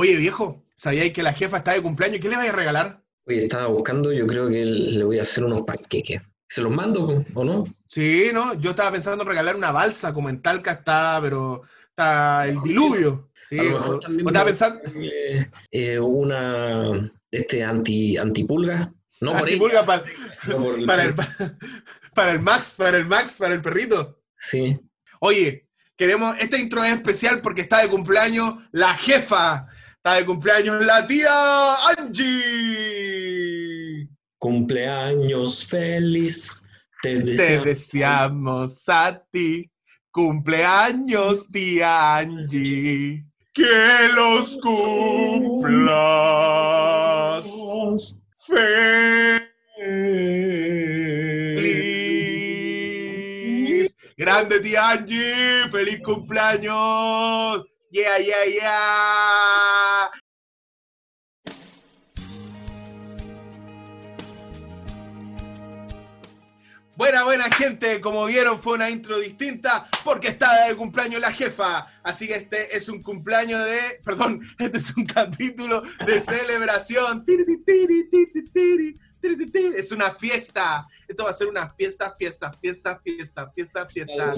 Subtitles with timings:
[0.00, 2.20] Oye, viejo, ¿sabíais que la jefa está de cumpleaños?
[2.20, 3.02] ¿Qué le vais a regalar?
[3.26, 6.22] Oye, estaba buscando, yo creo que le voy a hacer unos panqueques.
[6.48, 7.64] ¿Se los mando o no?
[7.88, 12.46] Sí, no, yo estaba pensando en regalar una balsa, como en Talca está, pero está
[12.46, 13.30] el diluvio.
[13.48, 14.80] Sí, o, estaba pensando...
[15.72, 18.92] Eh, una, este, anti, antipulga.
[19.20, 20.04] No antipulga para,
[20.86, 21.14] para, el,
[22.14, 24.20] para el Max, para el Max, para el perrito.
[24.36, 24.78] Sí.
[25.18, 29.66] Oye, queremos, esta intro es especial porque está de cumpleaños la jefa,
[29.98, 33.28] está de cumpleaños la tía Angie.
[34.38, 36.62] Cumpleaños feliz,
[37.02, 37.20] te
[37.60, 39.68] deseamos, a ti.
[40.12, 43.24] Cumpleaños, tía Angie.
[43.52, 45.90] Que los cumplas.
[48.46, 48.86] Feliz.
[54.16, 55.68] Grande tía Angie.
[55.72, 57.66] Feliz cumpleaños.
[57.90, 60.10] Yeah, yeah, yeah.
[66.94, 71.86] Buena, buena gente, como vieron fue una intro distinta porque está de cumpleaños la jefa.
[72.02, 77.24] Así que este es un cumpleaños de, perdón, este es un capítulo de celebración.
[79.76, 80.86] Es una fiesta.
[81.06, 84.34] Esto va a ser una fiesta, fiesta, fiesta, fiesta, fiesta, fiesta.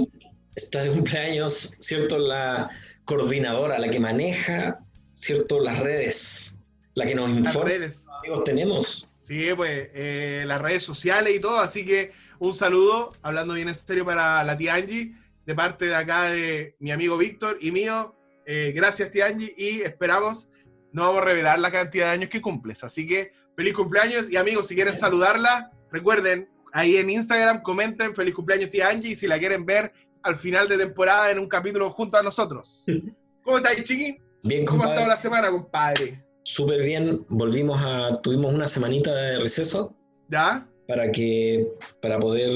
[0.55, 2.19] Está de cumpleaños, ¿cierto?
[2.19, 2.70] La
[3.05, 4.81] coordinadora, la que maneja,
[5.17, 5.61] ¿cierto?
[5.61, 6.59] Las redes,
[6.95, 7.69] la que nos informa.
[7.69, 8.07] Las redes.
[8.19, 9.09] Amigos, tenemos.
[9.20, 13.75] Sí, pues eh, las redes sociales y todo, así que un saludo, hablando bien en
[13.75, 15.12] serio para la tía Angie,
[15.47, 18.17] de parte de acá de mi amigo Víctor y mío.
[18.47, 20.51] Eh, gracias, tía Angie, y esperamos,
[20.92, 22.83] no vamos a revelar la cantidad de años que cumples.
[22.83, 28.35] Así que feliz cumpleaños y amigos, si quieren saludarla, recuerden, ahí en Instagram comenten feliz
[28.35, 29.92] cumpleaños, tía Angie, y si la quieren ver
[30.23, 32.85] al final de temporada en un capítulo junto a nosotros.
[33.45, 34.19] ¿Cómo estáis, chiqui?
[34.42, 36.23] Bien, ¿Cómo ha estado la semana, compadre?
[36.42, 39.95] Súper bien, volvimos a, tuvimos una semanita de receso.
[40.29, 40.67] ¿Ya?
[40.91, 41.69] para, que,
[42.03, 42.51] para poder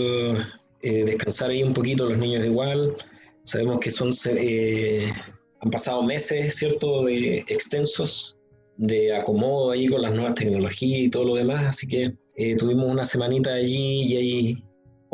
[0.83, 2.97] eh, descansar ahí un poquito los niños igual.
[3.45, 5.13] Sabemos que son, eh,
[5.61, 8.37] han pasado meses, ¿cierto?, de extensos,
[8.77, 12.87] de acomodo ahí con las nuevas tecnologías y todo lo demás, así que eh, tuvimos
[12.89, 14.65] una semanita allí y hay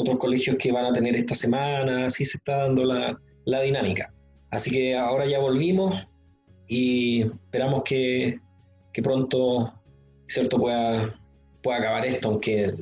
[0.00, 4.12] otros colegios que van a tener esta semana, así se está dando la, la dinámica.
[4.50, 6.02] Así que ahora ya volvimos
[6.66, 8.38] y esperamos que,
[8.92, 9.72] que pronto,
[10.28, 11.20] ¿cierto?, pueda,
[11.62, 12.74] pueda acabar esto, aunque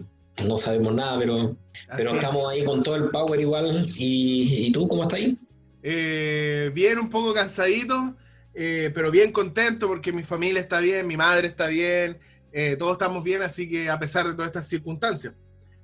[0.46, 1.56] no sabemos nada, pero,
[1.96, 3.86] pero estamos ahí con todo el power igual.
[3.96, 5.36] ¿Y, tú cómo estás ahí?
[5.82, 8.16] Eh, bien, un poco cansadito,
[8.54, 12.18] eh, pero bien contento porque mi familia está bien, mi madre está bien,
[12.52, 15.34] eh, todos estamos bien, así que a pesar de todas estas circunstancias.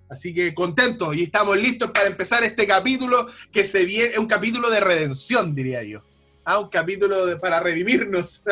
[0.08, 4.26] Así que contento y estamos listos para empezar este capítulo que se viene, es un
[4.26, 6.02] capítulo de redención, diría yo.
[6.44, 8.42] Ah, un capítulo para redimirnos.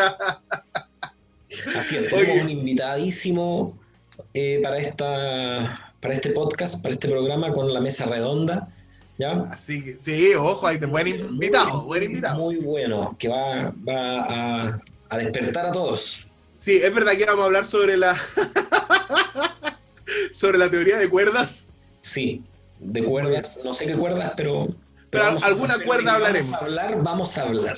[1.77, 3.79] Así es, tenemos un invitadísimo
[4.63, 8.69] para esta para este podcast, para este programa con la mesa redonda.
[9.19, 9.49] ¿ya?
[9.51, 12.41] Así que, sí, ojo, hay buen invitado, buen invitado.
[12.41, 16.27] Muy bueno, que va, va a, despertar a todos.
[16.59, 18.17] Sí, es verdad que vamos a hablar sobre la
[20.43, 21.69] sobre la teoría de cuerdas.
[22.01, 22.43] Sí,
[22.81, 24.69] de cuerdas, no sé qué cuerdas, pero...
[25.09, 26.51] Pero, alguna cuerda hablaremos.
[26.51, 27.77] Vamos a hablar, vamos a hablar.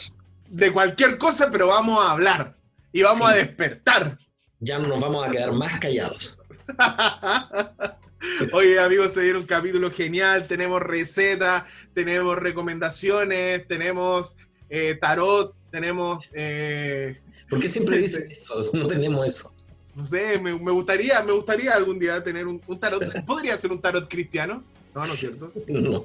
[0.48, 2.56] De cualquier cosa, pero vamos a hablar.
[2.90, 4.16] Y vamos a despertar.
[4.60, 6.38] Ya no nos vamos a quedar más callados.
[8.54, 10.46] Oye, amigos, se viene un capítulo genial.
[10.46, 14.36] Tenemos recetas, tenemos recomendaciones, tenemos
[14.70, 16.30] eh, tarot, tenemos.
[16.32, 17.20] Eh,
[17.50, 18.58] ¿Por qué siempre dicen eso?
[18.72, 19.53] No tenemos eso.
[19.94, 23.02] No sé, me, gustaría, me gustaría algún día tener un, tarot.
[23.26, 24.64] ¿Podría ser un tarot cristiano?
[24.94, 25.52] No, no es cierto.
[25.68, 26.04] No.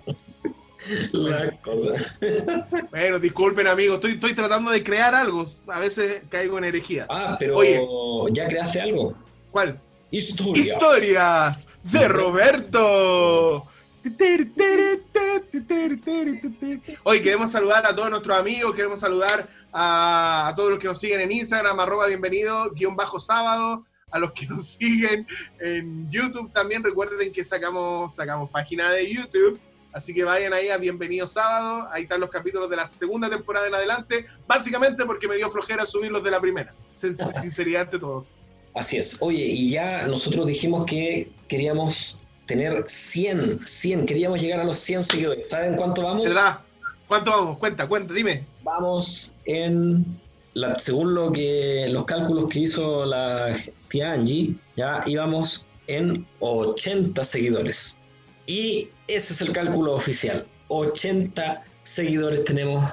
[1.11, 1.91] La cosa.
[2.89, 5.45] Bueno, disculpen, amigos, estoy, estoy tratando de crear algo.
[5.67, 7.07] A veces caigo en herejías.
[7.09, 7.81] Ah, pero Oye,
[8.31, 9.13] ¿ya creaste algo?
[9.51, 9.79] ¿Cuál?
[10.11, 13.67] Historias, de Roberto.
[17.03, 21.21] Hoy queremos saludar a todos nuestros amigos, queremos saludar a, todos los que nos siguen
[21.21, 25.27] en Instagram, arroba bienvenido, guion bajo sábado, a los que nos siguen
[25.59, 29.59] en YouTube también, recuerden que sacamos, sacamos página de YouTube,
[29.93, 33.67] así que vayan ahí a Bienvenido Sábado, ahí están los capítulos de la segunda temporada
[33.67, 38.25] en adelante, básicamente porque me dio flojera subirlos de la primera, sinceridad ante todo.
[38.75, 39.17] Así es.
[39.19, 45.03] Oye, y ya nosotros dijimos que queríamos tener 100, 100, queríamos llegar a los 100
[45.03, 45.49] seguidores.
[45.49, 46.25] ¿Saben cuánto vamos?
[46.25, 46.59] ¿Verdad?
[47.07, 47.57] ¿Cuánto vamos?
[47.57, 48.45] Cuenta, cuenta, dime.
[48.69, 50.05] Vamos en,
[50.77, 53.57] según lo que los cálculos que hizo la
[53.87, 57.97] tía Angie, ya íbamos en 80 seguidores.
[58.45, 60.45] Y ese es el cálculo oficial.
[60.67, 62.87] 80 seguidores tenemos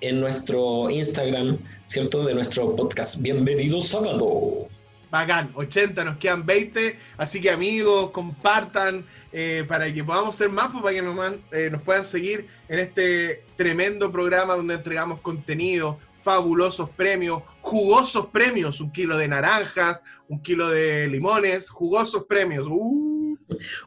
[0.00, 2.24] en nuestro Instagram ¿cierto?
[2.24, 3.22] De nuestro podcast.
[3.22, 4.68] Bienvenido sábado.
[5.10, 10.70] Bacán, 80, nos quedan 20, así que amigos, compartan eh, para que podamos ser más,
[10.70, 15.98] pues, para que nos, eh, nos puedan seguir en este tremendo programa donde entregamos contenido,
[16.22, 22.66] fabulosos premios, jugosos premios, un kilo de naranjas, un kilo de limones, jugosos premios.
[22.68, 23.36] Uh.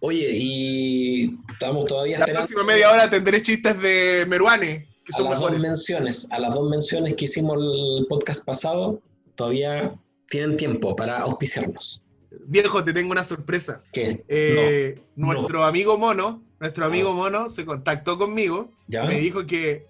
[0.02, 2.20] Oye, y estamos todavía...
[2.20, 6.40] La próxima media hora tendré chistes de Meruane, que son a las Dos menciones, a
[6.40, 9.02] las dos menciones que hicimos el podcast pasado,
[9.36, 9.94] todavía
[10.30, 12.03] tienen tiempo para auspiciarnos.
[12.46, 13.84] Viejo, te tengo una sorpresa.
[13.92, 14.24] ¿Qué?
[14.28, 17.14] Eh, nuestro amigo Mono, nuestro amigo ah.
[17.14, 19.86] Mono se contactó conmigo, me dijo que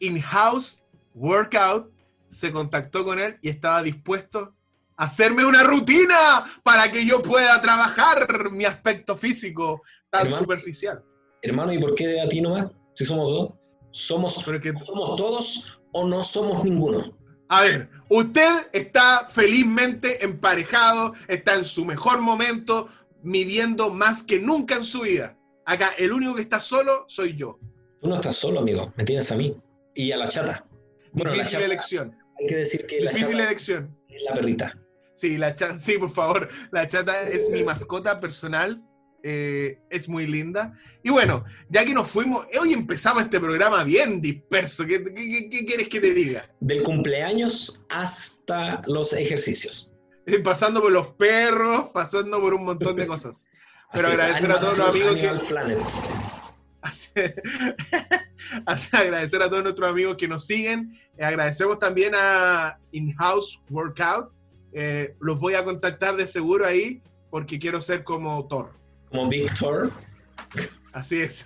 [0.00, 0.84] in-house
[1.14, 1.90] workout
[2.28, 4.54] se contactó con él y estaba dispuesto
[4.96, 11.02] a hacerme una rutina para que yo pueda trabajar mi aspecto físico tan superficial.
[11.42, 12.70] Hermano, ¿y por qué a ti nomás?
[12.94, 13.50] Si somos dos.
[13.90, 17.16] ¿Somos, ¿Somos todos o no somos ninguno?
[17.48, 22.88] A ver, usted está felizmente emparejado, está en su mejor momento,
[23.22, 25.36] midiendo más que nunca en su vida.
[25.64, 27.58] Acá, el único que está solo soy yo.
[28.00, 29.56] Tú no estás solo, amigo, me tienes a mí
[29.94, 30.64] y a la chata.
[31.12, 32.16] Difícil elección.
[32.38, 33.96] Hay que decir que Difícil elección.
[34.08, 34.78] Es la perrita.
[35.14, 36.48] Sí, la chata, sí, por favor.
[36.72, 38.82] La chata es mi mascota personal
[39.28, 40.78] eh, es muy linda.
[41.02, 44.86] Y bueno, ya que nos fuimos, hoy empezamos este programa bien disperso.
[44.86, 45.02] ¿Qué,
[45.66, 46.48] quieres que te diga?
[46.60, 49.96] Del cumpleaños hasta los ejercicios.
[50.26, 53.50] Eh, pasando por los perros, pasando por un montón de cosas.
[53.92, 55.26] Pero agradecer a todos los amigos que...
[58.92, 60.96] agradecer a todos nuestros amigos que nos siguen.
[61.18, 64.30] Eh, agradecemos también a In-House Workout.
[65.18, 68.85] los voy a contactar de seguro ahí porque quiero ser como Thor.
[69.10, 69.92] Como Víctor.
[70.92, 71.44] Así es.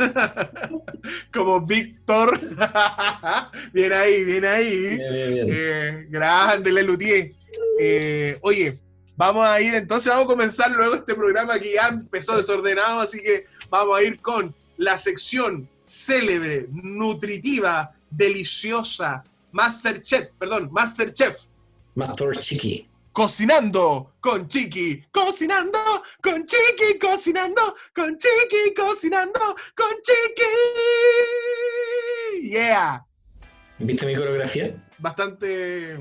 [1.33, 2.41] Como Víctor.
[3.73, 4.97] bien ahí, bien ahí.
[4.97, 7.31] Bien, bien, eh, grande, Lelutier.
[7.79, 8.79] Eh, oye,
[9.17, 13.21] vamos a ir, entonces vamos a comenzar luego este programa que ya empezó desordenado, así
[13.21, 21.37] que vamos a ir con la sección célebre, nutritiva, deliciosa, Masterchef, perdón, Masterchef.
[21.95, 22.89] Master Chiqui.
[23.20, 25.78] Cocinando con Chiqui, cocinando
[26.22, 29.40] con Chiqui, cocinando con Chiqui, cocinando
[29.76, 30.49] con Chiqui.
[32.49, 33.05] Yeah.
[33.78, 34.75] ¿Viste mi coreografía?
[34.96, 35.99] Bastante.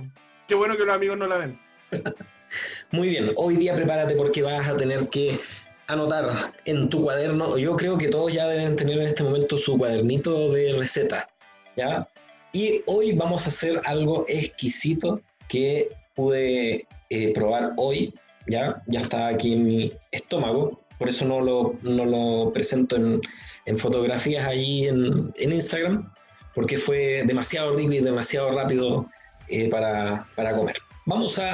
[0.47, 1.59] Qué bueno que los amigos no la ven.
[2.91, 5.41] Muy bien, hoy día prepárate porque vas a tener que
[5.87, 7.57] anotar en tu cuaderno.
[7.57, 11.27] Yo creo que todos ya deben tener en este momento su cuadernito de receta,
[11.75, 12.07] ¿ya?
[12.53, 15.19] Y hoy vamos a hacer algo exquisito
[15.49, 18.13] que pude eh, probar hoy,
[18.47, 23.21] ya, ya está aquí en mi estómago, por eso no lo, no lo presento en,
[23.65, 26.11] en, fotografías allí en, en, Instagram,
[26.53, 29.09] porque fue demasiado rico y demasiado rápido
[29.47, 30.77] eh, para, para, comer.
[31.05, 31.53] Vamos a...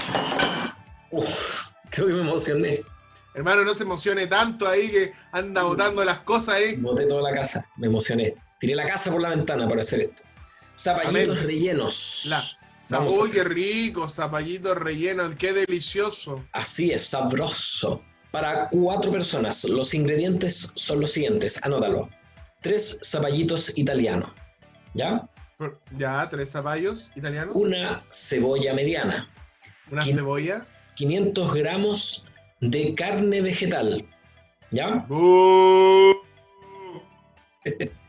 [1.12, 2.82] Uf, creo que me emocioné.
[3.36, 6.78] Hermano, no se emocione tanto ahí que anda botando las cosas ahí.
[6.78, 8.36] Boté toda la casa, me emocioné.
[8.60, 10.24] Tiré la casa por la ventana para hacer esto.
[10.78, 12.26] Zapallitos rellenos.
[12.30, 12.42] La,
[12.90, 16.46] Uy, qué rico, zapallitos rellenos, qué delicioso.
[16.52, 18.04] Así es, sabroso.
[18.32, 22.10] Para cuatro personas, los ingredientes son los siguientes, anótalo.
[22.62, 24.30] Tres zapallitos italianos,
[24.94, 25.28] ¿ya?
[25.98, 27.56] Ya, tres zapallos italianos.
[27.56, 29.30] Una cebolla mediana.
[29.92, 30.68] Una cebolla.
[30.96, 32.26] 500 gramos
[32.62, 34.08] de carne vegetal,
[34.72, 35.06] ¿ya?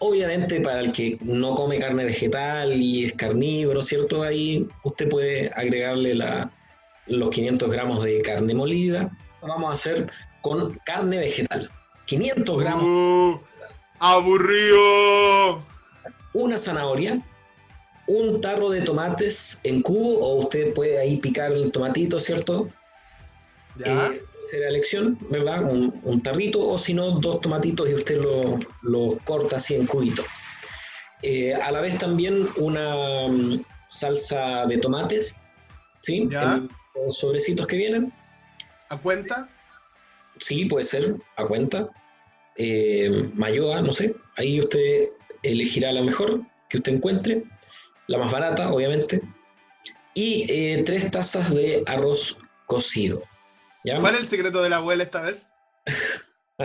[0.00, 4.22] Obviamente para el que no come carne vegetal y es carnívoro, ¿cierto?
[4.22, 6.50] Ahí usted puede agregarle la,
[7.06, 9.10] los 500 gramos de carne molida.
[9.42, 11.70] Lo vamos a hacer con carne vegetal.
[12.06, 12.84] 500 gramos.
[12.84, 13.40] Uh,
[13.98, 15.62] ¡Aburrido!
[16.32, 17.20] Una zanahoria,
[18.06, 22.68] un tarro de tomates en cubo, o usted puede ahí picar el tomatito, ¿cierto?
[23.76, 24.06] Ya.
[24.06, 25.64] Eh, la elección, ¿verdad?
[25.64, 28.20] Un, tarrito o si no, dos tomatitos y usted
[28.82, 30.26] lo, corta así en cubitos.
[31.22, 35.34] Eh, a la vez también una mm, salsa de tomates,
[36.00, 36.28] ¿sí?
[36.94, 38.12] los sobrecitos que vienen.
[38.90, 39.48] ¿A cuenta?
[40.38, 41.88] Sí, puede ser, a cuenta.
[42.56, 45.10] Eh, mayoa, no sé, ahí usted
[45.42, 47.44] elegirá la mejor que usted encuentre,
[48.06, 49.20] la más barata, obviamente.
[50.14, 53.22] Y eh, tres tazas de arroz cocido.
[53.84, 55.50] ¿Cuál es el secreto de la abuela esta vez?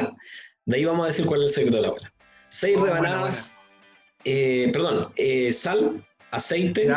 [0.65, 2.13] de ahí vamos a decir cuál es el secreto de la abuela.
[2.49, 3.55] Seis oh, rebanadas,
[4.25, 6.87] eh, perdón, eh, sal, aceite.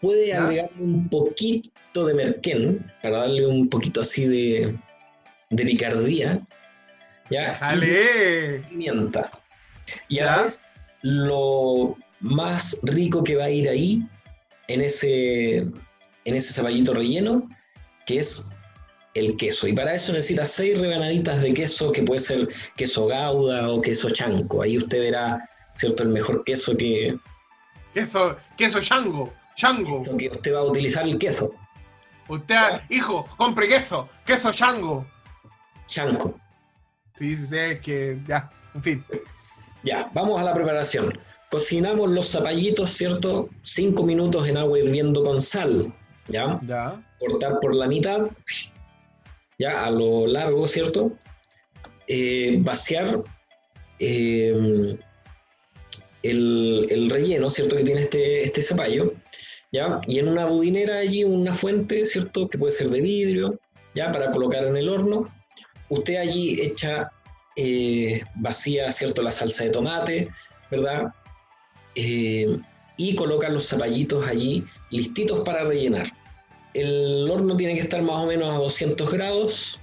[0.00, 4.78] Puede agregarle un poquito de merquén para darle un poquito así de,
[5.50, 6.46] de picardía.
[7.30, 7.58] ¿ya?
[7.74, 9.30] Y pimienta.
[10.08, 10.18] Y
[11.02, 14.06] lo más rico que va a ir ahí
[14.68, 15.74] en ese, en
[16.24, 17.48] ese zapallito relleno,
[18.06, 18.50] que es
[19.14, 19.66] el queso.
[19.68, 24.10] Y para eso necesita seis rebanaditas de queso, que puede ser queso gauda o queso
[24.10, 24.62] chanco.
[24.62, 25.38] Ahí usted verá,
[25.74, 27.16] ¿cierto?, el mejor queso que...
[27.94, 30.02] Queso, queso chango, chango.
[30.18, 31.54] que usted va a utilizar el queso.
[32.28, 32.56] Usted,
[32.90, 35.06] hijo, compre queso, queso chango.
[35.86, 36.40] Chanco.
[37.14, 39.04] Sí, sí, sí, es que ya, en fin.
[39.84, 41.16] Ya, vamos a la preparación.
[41.50, 43.48] Cocinamos los zapallitos, ¿cierto?
[43.62, 45.94] Cinco minutos en agua hirviendo con sal,
[46.26, 46.58] ¿ya?
[46.66, 47.00] Ya.
[47.20, 48.28] Cortar por la mitad,
[49.58, 51.12] ya a lo largo, ¿cierto?
[52.06, 53.22] Eh, vaciar
[53.98, 54.96] eh,
[56.22, 57.76] el, relleno, ¿cierto?
[57.76, 59.14] Que tiene este, este zapallo,
[59.72, 60.00] ¿ya?
[60.06, 62.48] Y en una budinera allí, una fuente, ¿cierto?
[62.48, 63.58] Que puede ser de vidrio,
[63.94, 64.10] ¿ya?
[64.12, 65.32] Para colocar en el horno.
[65.88, 67.12] Usted allí echa,
[67.56, 69.22] eh, vacía, ¿cierto?
[69.22, 70.28] La salsa de tomate,
[70.70, 71.12] ¿verdad?
[71.96, 76.12] y coloca los zapallitos allí listitos para rellenar
[76.74, 79.80] el horno tiene que estar más o menos a 200 grados,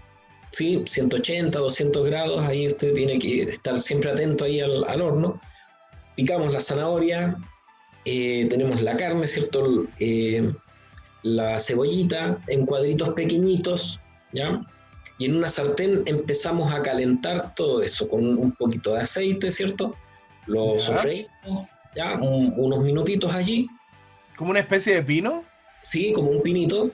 [0.51, 0.83] ¿sí?
[0.85, 5.39] 180, 200 grados, ahí usted tiene que estar siempre atento ahí al, horno.
[6.15, 7.37] Picamos la zanahoria,
[8.05, 9.85] eh, tenemos la carne, ¿cierto?
[9.99, 10.53] Eh,
[11.23, 14.01] la cebollita en cuadritos pequeñitos,
[14.33, 14.61] ¿ya?
[15.17, 19.95] Y en una sartén empezamos a calentar todo eso con un poquito de aceite, ¿cierto?
[20.47, 22.17] Lo sofreímos, ¿ya?
[22.19, 23.67] unos minutitos allí.
[24.35, 25.43] ¿Como una especie de pino?
[25.83, 26.91] Sí, como un pinito.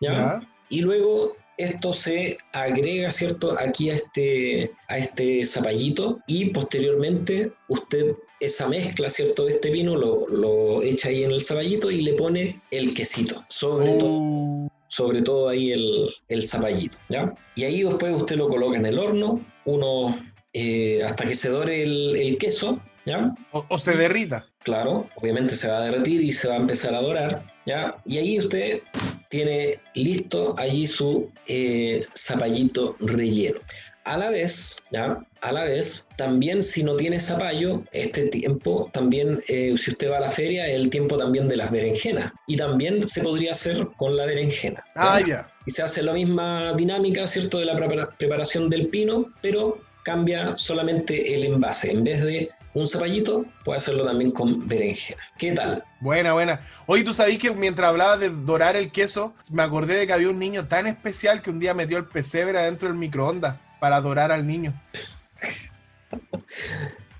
[0.00, 0.40] ¿ya?
[0.68, 8.14] Y luego esto se agrega, ¿cierto?, aquí a este, a este zapallito y posteriormente usted
[8.40, 12.14] esa mezcla, ¿cierto?, de este vino lo, lo echa ahí en el zapallito y le
[12.14, 17.34] pone el quesito, sobre, todo, sobre todo ahí el, el zapallito, ¿ya?
[17.54, 20.20] Y ahí después usted lo coloca en el horno, uno,
[20.52, 23.34] eh, hasta que se dore el, el queso, ¿ya?
[23.52, 24.46] o se derrita.
[24.66, 27.96] Claro, obviamente se va a derretir y se va a empezar a dorar, ¿ya?
[28.04, 28.80] Y ahí usted
[29.28, 33.60] tiene listo allí su eh, zapallito relleno.
[34.02, 35.24] A la vez, ¿ya?
[35.40, 40.16] A la vez, también si no tiene zapallo, este tiempo también, eh, si usted va
[40.16, 42.32] a la feria, es el tiempo también de las berenjenas.
[42.48, 44.82] Y también se podría hacer con la berenjena.
[44.96, 45.46] Ah, ya.
[45.64, 47.60] Y se hace la misma dinámica, ¿cierto?
[47.60, 47.76] De la
[48.18, 51.90] preparación del pino, pero cambia solamente el envase.
[51.90, 52.48] En vez de
[52.80, 55.22] un zapallito, puede hacerlo también con berenjena.
[55.38, 55.82] ¿Qué tal?
[56.00, 56.60] Buena, buena.
[56.84, 60.28] Oye, tú sabías que mientras hablaba de dorar el queso, me acordé de que había
[60.28, 64.30] un niño tan especial que un día metió el pesebre adentro del microondas para adorar
[64.30, 64.78] al niño.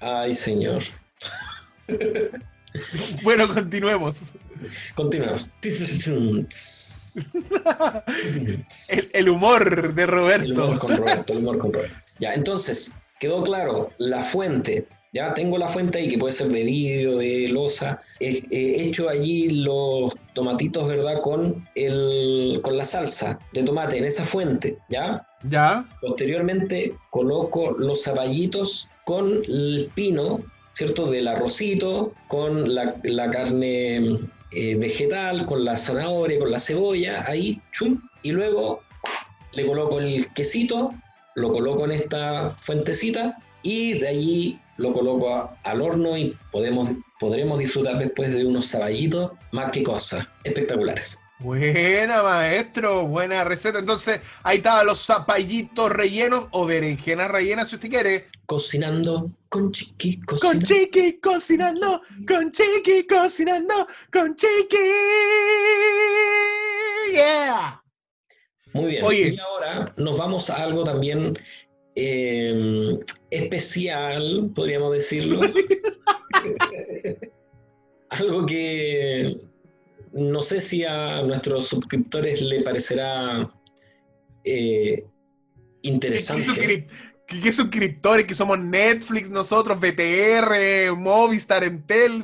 [0.01, 0.83] Ay, señor.
[3.23, 4.33] bueno, continuemos.
[4.95, 5.51] Continuemos.
[9.15, 10.45] el, humor de Roberto.
[10.45, 11.97] El humor con Roberto, el humor con Roberto.
[12.19, 14.87] Ya, entonces, quedó claro, la fuente
[15.17, 17.99] ya tengo la fuente ahí, que puede ser de vidrio, de losa.
[18.21, 21.23] He, hecho allí los tomatitos, ¿verdad?
[21.23, 25.27] Con, el, con la salsa de tomate en esa fuente, ¿ya?
[25.49, 25.87] Ya.
[26.03, 30.41] Posteriormente coloco los zapallitos con el pino,
[30.75, 31.11] ¿cierto?
[31.11, 34.19] Del arrocito, con la, carne
[34.53, 38.03] eh, vegetal, con la zanahoria, con la cebolla, ahí, chum.
[38.23, 38.83] Y luego
[39.53, 40.91] le coloco el quesito,
[41.37, 47.59] lo coloco en esta fuentecita y de allí lo coloco al horno y podemos, podremos
[47.59, 51.19] disfrutar después de unos saballitos más que cosas espectaculares.
[51.39, 53.79] Buena, maestro, buena receta.
[53.79, 58.29] Entonces, ahí estaban los zapallitos rellenos o berenjenas rellenas, si usted quiere.
[58.47, 60.59] Cocinando con Chiqui, cocinando.
[60.59, 64.77] Con Chiqui, cocinando, con Chiqui, cocinando, con Chiqui.
[67.13, 67.83] Yeah.
[68.73, 69.05] Muy bien.
[69.05, 69.35] Oye.
[69.35, 71.39] Y ahora nos vamos a algo también
[71.97, 72.99] eh,
[73.31, 75.41] especial, podríamos decirlo.
[78.11, 79.35] Algo que
[80.13, 83.51] no sé si a nuestros suscriptores le parecerá
[84.45, 85.05] eh,
[85.83, 86.87] interesante.
[87.27, 88.25] ¿Qué, suscriptores?
[88.27, 92.23] Que somos Netflix, nosotros, BTR, Movistar, Entel,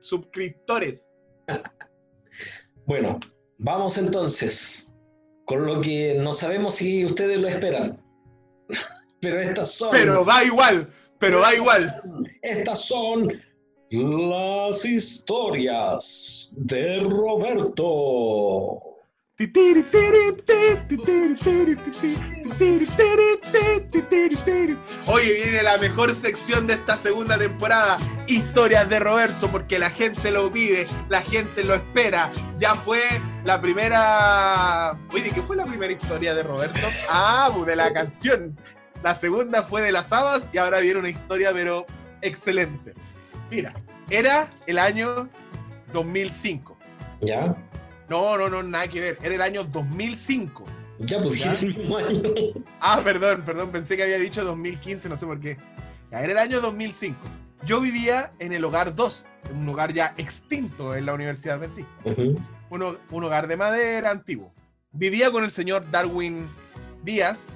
[0.00, 1.12] suscriptores.
[2.86, 3.20] bueno,
[3.58, 4.92] vamos entonces
[5.44, 8.00] con lo que no sabemos si ustedes lo esperan.
[9.22, 9.90] Pero estas son.
[9.92, 11.94] Pero va igual, pero va igual.
[12.42, 13.40] Estas son
[13.88, 18.82] las historias de Roberto.
[25.06, 30.32] Oye, viene la mejor sección de esta segunda temporada, historias de Roberto, porque la gente
[30.32, 32.30] lo pide, la gente lo espera.
[32.58, 33.00] Ya fue
[33.44, 34.98] la primera...
[35.12, 36.88] Oye, ¿qué fue la primera historia de Roberto?
[37.08, 38.56] Ah, de la canción.
[39.02, 41.86] La segunda fue de las habas y ahora viene una historia, pero
[42.20, 42.94] excelente.
[43.50, 43.74] Mira,
[44.10, 45.28] era el año
[45.92, 46.78] 2005
[47.20, 47.56] ¿Ya?
[48.08, 49.18] No, no, no, nada que ver.
[49.22, 50.64] Era el año 2005.
[51.00, 51.54] Ya, pues ¿Ya?
[52.80, 55.56] Ah, perdón, perdón, pensé que había dicho 2015, no sé por qué.
[56.10, 57.16] Ya, era el año 2005.
[57.64, 61.90] Yo vivía en el hogar 2, un hogar ya extinto en la Universidad Adventista.
[62.04, 62.40] Ujú.
[62.70, 64.52] Un, un hogar de madera antiguo.
[64.92, 66.48] Vivía con el señor Darwin
[67.04, 67.52] Díaz,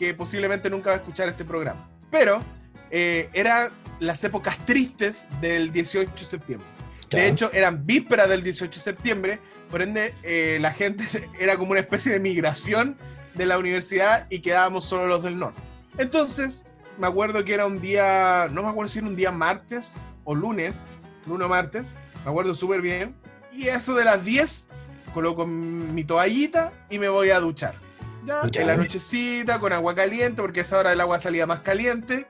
[0.00, 1.86] que posiblemente nunca va a escuchar este programa.
[2.10, 2.42] Pero
[2.90, 6.66] eh, eran las épocas tristes del 18 de septiembre.
[7.10, 9.40] De hecho, eran vísperas del 18 de septiembre,
[9.70, 11.04] por ende, eh, la gente
[11.38, 12.96] era como una especie de migración
[13.34, 15.60] de la universidad y quedábamos solo los del norte.
[15.98, 16.64] Entonces,
[16.96, 20.34] me acuerdo que era un día, no me acuerdo si era un día martes o
[20.34, 20.86] lunes,
[21.26, 23.14] lunes o martes, me acuerdo súper bien.
[23.52, 24.70] Y eso de las 10,
[25.12, 27.89] coloco mi toallita y me voy a duchar.
[28.24, 31.60] Ya, en la nochecita, con agua caliente, porque a esa hora el agua salía más
[31.60, 32.26] caliente.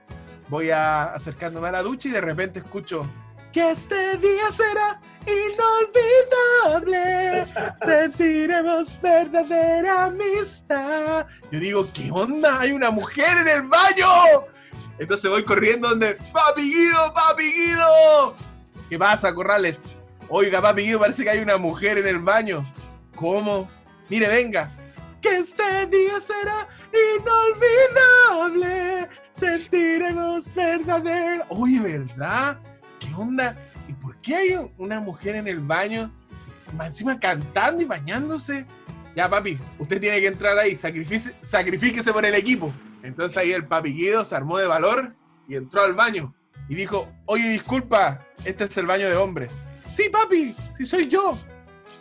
[0.49, 3.09] Voy a, acercándome a la ducha y de repente escucho
[3.53, 5.01] que este día será
[6.83, 7.47] inolvidable.
[7.85, 11.27] Sentiremos verdadera amistad.
[11.51, 12.61] Yo digo, ¿qué onda?
[12.61, 14.47] Hay una mujer en el baño.
[14.99, 18.35] Entonces voy corriendo donde, papi Guido, papi Guido.
[18.89, 19.85] ¿Qué pasa, Corrales?
[20.29, 22.65] Oiga, papi Guido, parece que hay una mujer en el baño.
[23.15, 23.69] ¿Cómo?
[24.09, 24.77] Mire, venga.
[25.21, 26.69] Que este día será
[27.17, 29.09] inolvidable.
[29.31, 31.45] Sentiremos verdadero.
[31.51, 32.59] Oye, ¿verdad?
[32.99, 33.57] ¿Qué onda?
[33.89, 36.11] ¿Y por qué hay una mujer en el baño?
[36.81, 38.67] Encima cantando y bañándose.
[39.17, 40.77] Ya, papi, usted tiene que entrar ahí.
[40.77, 42.73] Sacrifíquese por el equipo.
[43.03, 45.15] Entonces ahí el papi Guido se armó de valor
[45.49, 46.35] y entró al baño.
[46.69, 49.65] Y dijo, oye, disculpa, este es el baño de hombres.
[49.85, 51.37] Sí, papi, sí soy yo.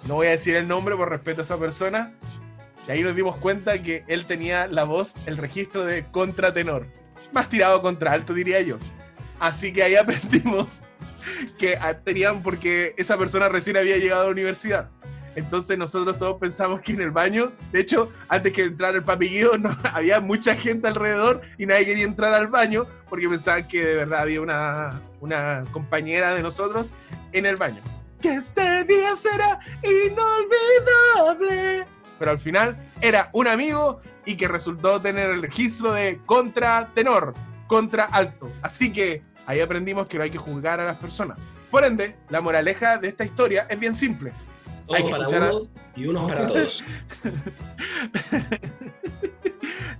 [0.07, 2.13] No voy a decir el nombre por respeto a esa persona.
[2.89, 6.87] Y ahí nos dimos cuenta que él tenía la voz, el registro de contratenor.
[7.31, 8.79] Más tirado contra alto, diría yo.
[9.39, 10.81] Así que ahí aprendimos
[11.59, 14.89] que tenían, porque esa persona recién había llegado a la universidad.
[15.35, 19.39] Entonces nosotros todos pensamos que en el baño, de hecho, antes que entrara el papi
[19.59, 23.95] no, había mucha gente alrededor y nadie quería entrar al baño porque pensaban que de
[23.97, 26.95] verdad había una, una compañera de nosotros
[27.33, 27.83] en el baño.
[28.19, 31.85] Que este día será inolvidable.
[32.19, 37.33] Pero al final era un amigo y que resultó tener el registro de contra tenor,
[37.67, 38.51] contra alto.
[38.61, 41.47] Así que ahí aprendimos que no hay que juzgar a las personas.
[41.71, 44.33] Por ende, la moraleja de esta historia es bien simple.
[44.93, 46.83] Hay que para escuchar a- uno y unos para todos.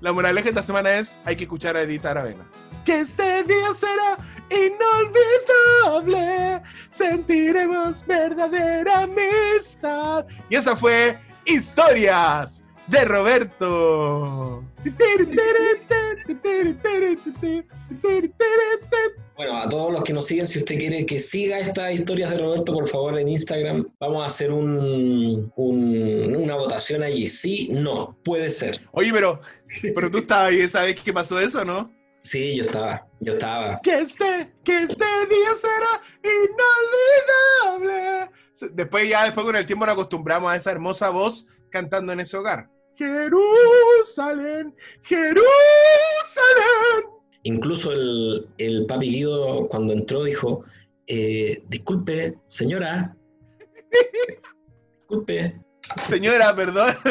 [0.02, 2.46] La moraleja de esta semana es hay que escuchar a Edith Aravena.
[2.86, 4.18] Que este día será
[4.50, 6.62] inolvidable.
[6.90, 10.26] Sentiremos verdadera amistad.
[10.50, 14.64] Y esa fue Historias de Roberto.
[19.36, 22.38] Bueno, a todos los que nos siguen, si usted quiere que siga estas historias de
[22.38, 27.30] Roberto, por favor, en Instagram, vamos a hacer un, un- una votación allí.
[27.30, 28.82] Sí, no, puede ser.
[28.92, 29.40] Oye, pero,
[29.96, 31.90] pero tú estabas ahí, ¿sabes qué pasó eso, no?
[32.22, 33.80] Sí, yo estaba, yo estaba.
[33.82, 36.02] Que este, que este día será
[37.80, 38.30] inolvidable.
[38.74, 42.38] Después ya, después con el tiempo nos acostumbramos a esa hermosa voz cantando en ese
[42.38, 42.70] hogar.
[42.96, 45.46] Jerusalén, Jerusalén.
[47.44, 50.64] Incluso el, el papi Guido, cuando entró, dijo:
[51.08, 53.16] eh, Disculpe, señora.
[55.00, 55.62] Disculpe.
[56.08, 56.90] Señora, perdón.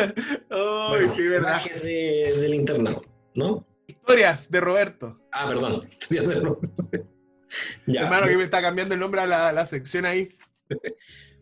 [0.51, 1.51] Ay, Bueno, sí, verdad.
[1.65, 3.03] imágenes de- del internado,
[3.35, 3.67] ¿no?
[3.87, 5.19] Historias de Roberto.
[5.33, 5.83] Ah, perdón.
[5.91, 6.89] Historias de Roberto.
[7.87, 8.03] ya.
[8.03, 10.37] Hermano, que me está cambiando el nombre a la, la sección ahí.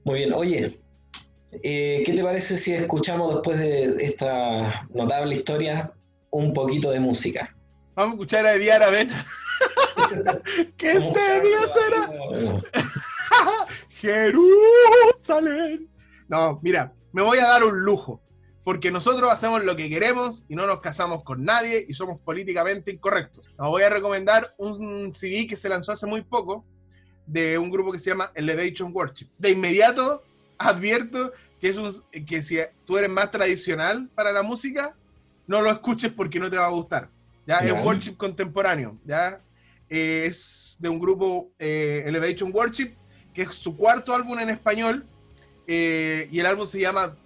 [0.07, 0.81] Muy bien, oye,
[1.65, 5.93] eh, ¿qué te parece si escuchamos después de esta notable historia
[6.31, 7.57] un poquito de música?
[7.97, 9.27] Vamos a escuchar a Eddie Aravena.
[10.77, 12.63] que este día será
[14.01, 15.91] Jerusalén.
[16.29, 18.23] No, mira, me voy a dar un lujo.
[18.63, 22.93] Porque nosotros hacemos lo que queremos y no nos casamos con nadie y somos políticamente
[22.93, 23.49] incorrectos.
[23.59, 26.65] Os voy a recomendar un CD que se lanzó hace muy poco
[27.27, 29.27] de un grupo que se llama Elevation Worship.
[29.39, 30.23] De inmediato
[30.59, 31.91] advierto que, es un,
[32.25, 34.95] que si tú eres más tradicional para la música,
[35.47, 37.09] no lo escuches porque no te va a gustar.
[37.47, 37.59] ¿ya?
[37.59, 38.97] Es worship contemporáneo.
[39.05, 39.41] ¿ya?
[39.89, 42.93] Eh, es de un grupo eh, Elevation Worship,
[43.35, 45.05] que es su cuarto álbum en español.
[45.67, 47.17] eh, y el álbum se llama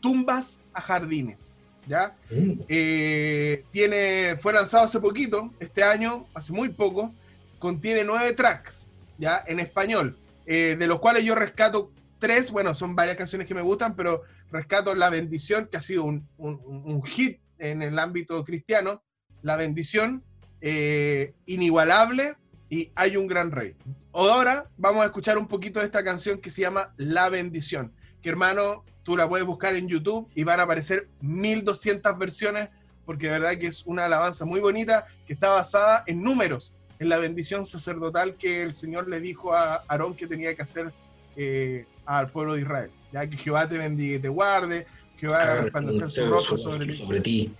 [0.00, 1.58] Tumbas a Jardines.
[1.86, 2.14] ¿ya?
[2.30, 7.14] mm, Eh, tiene, fue lanzado hace poquito, este año, hace muy poco.
[7.58, 8.85] Contiene nueve tracks,
[9.18, 12.50] ya en español, eh, de los cuales yo rescato tres.
[12.50, 16.26] Bueno, son varias canciones que me gustan, pero rescato La Bendición, que ha sido un,
[16.38, 19.02] un- un hit en el ámbito cristiano.
[19.42, 20.22] La Bendición,
[20.60, 22.36] eh, Inigualable
[22.68, 23.76] y Hay un Gran Rey.
[24.12, 27.92] Ahora vamos a escuchar un poquito de esta canción que se llama La Bendición.
[28.22, 32.70] que hermano, tú la puedes buscar en YouTube y van a aparecer 1200 versiones,
[33.04, 37.08] porque de verdad que es una alabanza muy bonita que está basada en números, en
[37.08, 40.92] la bendición sacerdotal que el Señor le dijo a Aarón que tenía que hacer
[41.36, 42.90] eh, al pueblo de Israel.
[43.12, 44.86] Ya que Jehová te bendiga y te guarde,
[45.18, 47.52] Jehová haga resplandecer su rostro sobre, sobre ti.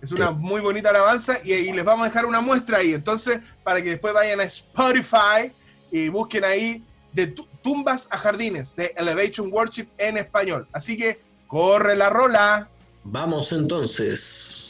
[0.00, 2.94] Es una muy bonita alabanza y, y, les vamos a dejar una muestra ahí.
[2.94, 5.52] Entonces, para que después vayan a Spotify
[5.90, 10.68] y busquen ahí de tumbas a jardines de Elevation Worship en español.
[10.72, 12.68] Así que corre la rola.
[13.02, 14.67] Vamos entonces.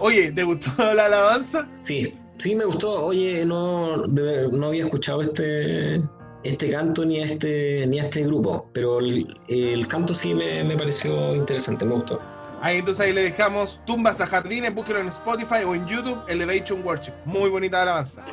[0.00, 1.68] Oye, ¿te gustó la alabanza?
[1.82, 3.06] Sí, sí me gustó.
[3.06, 6.02] Oye, no, no había escuchado este,
[6.44, 10.76] este canto ni a este, ni a este grupo, pero el, canto sí me, me,
[10.76, 12.20] pareció interesante, me gustó.
[12.60, 16.84] Ahí entonces ahí le dejamos Tumbas a Jardines, búsquelo en Spotify o en YouTube, Elevation
[16.84, 17.12] Worship.
[17.24, 18.24] Muy bonita alabanza.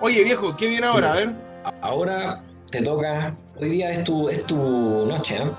[0.00, 1.12] Oye, viejo, ¿qué viene ahora?
[1.12, 1.32] A ver.
[1.80, 4.56] Ahora te toca, hoy día es tu, es tu
[5.06, 5.50] noche, ¿eh?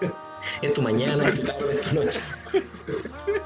[0.62, 2.20] es tu mañana, es tu tarde, es tu noche.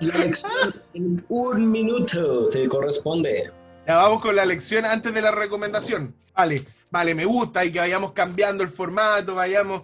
[0.00, 3.50] La lección en un minuto te corresponde.
[3.86, 6.14] Ya vamos con la lección antes de la recomendación.
[6.34, 9.82] Vale, vale, me gusta y que vayamos cambiando el formato, vayamos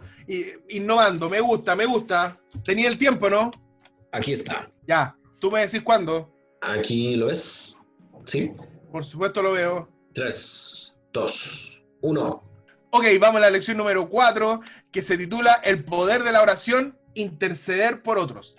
[0.68, 1.28] innovando.
[1.28, 2.38] Me gusta, me gusta.
[2.62, 3.50] Tenía el tiempo, ¿no?
[4.12, 4.70] Aquí está.
[4.86, 6.32] Ya, ¿tú me decís cuándo?
[6.60, 7.76] Aquí lo ves.
[8.24, 8.52] Sí.
[8.92, 9.88] Por supuesto lo veo.
[10.14, 12.44] Tres, dos, uno.
[12.90, 14.60] Ok, vamos a la lección número cuatro,
[14.92, 18.56] que se titula El poder de la oración, interceder por otros.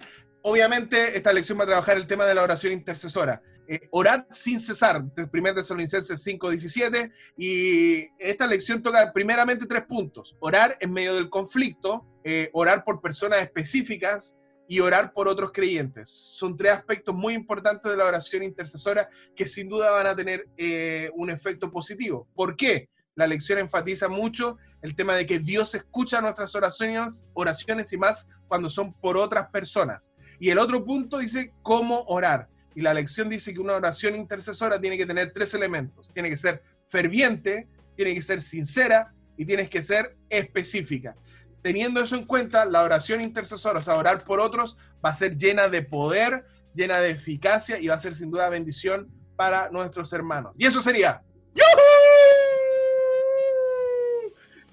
[0.48, 3.42] Obviamente, esta lección va a trabajar el tema de la oración intercesora.
[3.68, 3.90] Eh,
[4.30, 10.38] sin cesar, 1 Tesalonicenses 5:17, y esta lección toca primeramente tres puntos.
[10.40, 14.36] Orar en medio del conflicto, eh, orar por personas específicas
[14.68, 16.12] y orar por otros creyentes.
[16.12, 20.48] Son tres aspectos muy importantes de la oración intercesora que sin duda van a tener
[20.58, 22.28] eh, un efecto positivo.
[22.36, 22.88] ¿Por qué?
[23.16, 28.30] La lección enfatiza mucho el tema de que Dios escucha nuestras oraciones, oraciones y más
[28.48, 30.12] cuando son por otras personas.
[30.40, 32.48] Y el otro punto dice cómo orar.
[32.76, 36.12] Y la lección dice que una oración intercesora tiene que tener tres elementos.
[36.14, 41.16] Tiene que ser ferviente, tiene que ser sincera y tiene que ser específica.
[41.62, 45.36] Teniendo eso en cuenta, la oración intercesora, o sea, orar por otros, va a ser
[45.36, 50.12] llena de poder, llena de eficacia y va a ser sin duda bendición para nuestros
[50.14, 50.56] hermanos.
[50.58, 51.22] Y eso sería.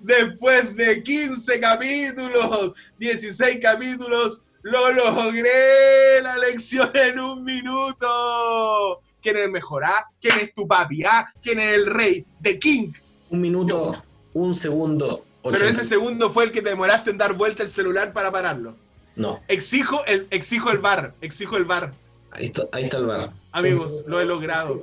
[0.00, 6.22] Después de 15 capítulos, 16 capítulos, ¡Lo logré!
[6.22, 9.00] La lección en un minuto.
[9.20, 9.84] ¿Quién es el mejor?
[9.84, 10.06] Ah?
[10.20, 11.04] ¿Quién es tu papi?
[11.04, 11.32] Ah?
[11.42, 12.24] ¿Quién es el rey?
[12.40, 12.92] The King.
[13.30, 14.02] Un minuto,
[14.34, 15.24] un segundo.
[15.42, 18.76] Pero ese segundo fue el que te demoraste en dar vuelta el celular para pararlo.
[19.16, 19.40] No.
[19.48, 21.14] Exijo el, exijo el bar.
[21.20, 21.92] Exijo el bar.
[22.30, 23.32] Ahí está, ahí está el bar.
[23.50, 24.80] Amigos, lo he logrado.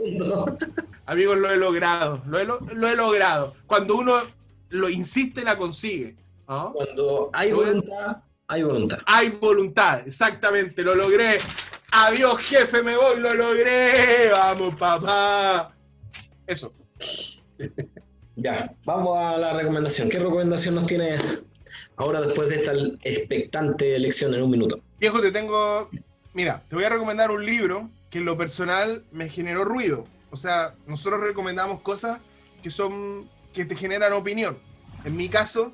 [1.06, 2.22] Amigos, lo he logrado.
[2.28, 3.56] Lo he, lo he logrado.
[3.66, 4.16] Cuando uno
[4.70, 6.16] lo insiste, la consigue.
[6.46, 8.18] Cuando hay voluntad,
[8.50, 8.98] hay voluntad.
[9.06, 11.38] Hay voluntad, exactamente, lo logré.
[11.92, 14.30] Adiós, jefe, me voy, lo logré.
[14.32, 15.74] Vamos, papá.
[16.46, 16.74] Eso.
[18.42, 20.08] Ya, vamos a la recomendación.
[20.08, 21.18] ¿Qué recomendación nos tiene
[21.98, 22.72] ahora después de esta
[23.04, 24.80] expectante elección en un minuto?
[24.98, 25.90] Viejo, te tengo.
[26.34, 30.06] Mira, te voy a recomendar un libro que en lo personal me generó ruido.
[30.32, 32.22] O sea, nosotros recomendamos cosas
[32.64, 34.58] que son que te generan opinión.
[35.04, 35.74] En mi caso,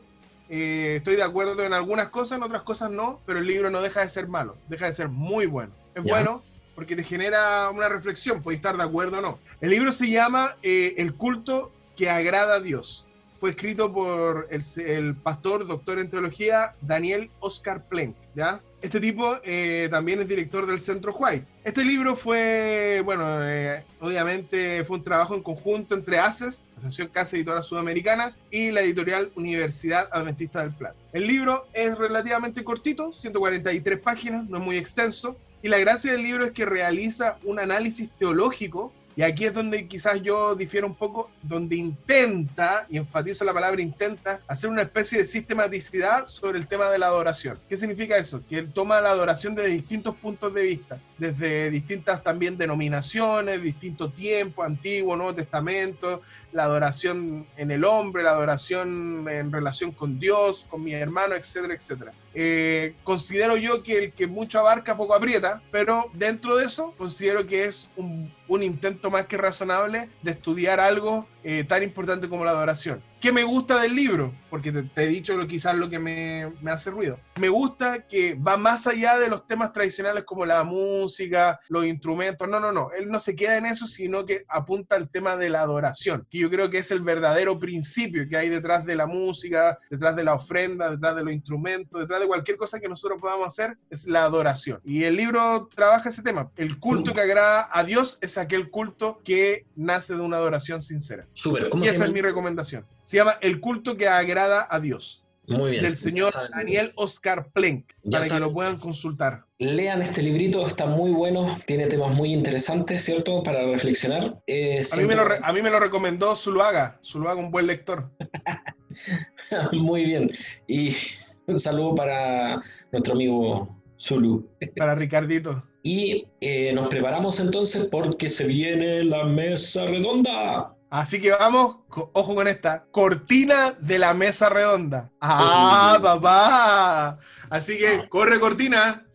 [0.49, 3.81] eh, estoy de acuerdo en algunas cosas, en otras cosas no, pero el libro no
[3.81, 5.71] deja de ser malo, deja de ser muy bueno.
[5.95, 6.43] Es bueno,
[6.75, 9.39] porque te genera una reflexión, puedes estar de acuerdo o no.
[9.61, 13.04] El libro se llama eh, El culto que agrada a Dios.
[13.37, 18.61] Fue escrito por el, el pastor, doctor en teología, Daniel Oscar Plenk, ¿ya?
[18.85, 21.43] Este tipo eh, también es director del Centro White.
[21.63, 27.35] Este libro fue, bueno, eh, obviamente fue un trabajo en conjunto entre ACES, Asociación Casa
[27.35, 30.95] Editora Sudamericana, y la editorial Universidad Adventista del Plata.
[31.13, 36.21] El libro es relativamente cortito, 143 páginas, no es muy extenso, y la gracia del
[36.21, 40.95] libro es que realiza un análisis teológico y aquí es donde quizás yo difiero un
[40.95, 46.67] poco, donde intenta, y enfatizo la palabra intenta, hacer una especie de sistematicidad sobre el
[46.67, 47.57] tema de la adoración.
[47.69, 48.43] ¿Qué significa eso?
[48.49, 54.11] Que él toma la adoración desde distintos puntos de vista, desde distintas también denominaciones, distinto
[54.11, 60.65] tiempo, Antiguo, Nuevo Testamento, la adoración en el hombre, la adoración en relación con Dios,
[60.69, 62.13] con mi hermano, etcétera, etcétera.
[62.33, 67.45] Eh, considero yo que el que mucho abarca poco aprieta, pero dentro de eso considero
[67.45, 72.45] que es un, un intento más que razonable de estudiar algo eh, tan importante como
[72.45, 73.01] la adoración.
[73.25, 74.35] ¿Qué me gusta del libro?
[74.51, 77.19] Porque te, te he dicho lo, quizás lo que me, me, hace ruido.
[77.39, 82.47] Me gusta que va más allá de los temas tradicionales como la música, los instrumentos.
[82.47, 82.91] No, no, no.
[82.91, 86.37] Él no se queda en eso, sino que apunta al tema de la adoración, que
[86.37, 90.23] yo creo que es el verdadero principio que hay detrás de la música, detrás de
[90.23, 94.05] la ofrenda, detrás de los instrumentos, detrás de cualquier cosa que nosotros podamos hacer, es
[94.05, 94.81] la adoración.
[94.83, 96.51] Y el libro trabaja ese tema.
[96.57, 101.25] El culto que agrada a Dios es aquel culto que nace de una adoración sincera.
[101.33, 101.69] Súper.
[101.81, 102.85] y esa es mi recomendación.
[103.05, 105.23] Se llama El culto que agrada a Dios.
[105.47, 105.83] Muy bien.
[105.83, 108.41] Del señor Daniel Oscar Plenk, ya para saben.
[108.41, 109.45] que lo puedan consultar.
[109.59, 113.43] Lean este librito, está muy bueno, tiene temas muy interesantes, ¿cierto?
[113.43, 114.41] Para reflexionar.
[114.47, 118.09] Eh, a, mí me lo a, mí me lo recomendó Zuluaga, Zuluaga, un buen lector.
[119.71, 120.31] muy bien.
[120.67, 120.95] Y
[121.45, 124.49] un saludo para nuestro amigo Zulu.
[124.75, 125.63] Para Ricardito.
[125.83, 130.75] Y eh, nos preparamos entonces porque se viene la mesa redonda.
[130.89, 135.11] Así que vamos, ojo con esta, cortina de la mesa redonda.
[135.21, 137.19] ¡Ah, papá!
[137.49, 139.05] Así que corre cortina.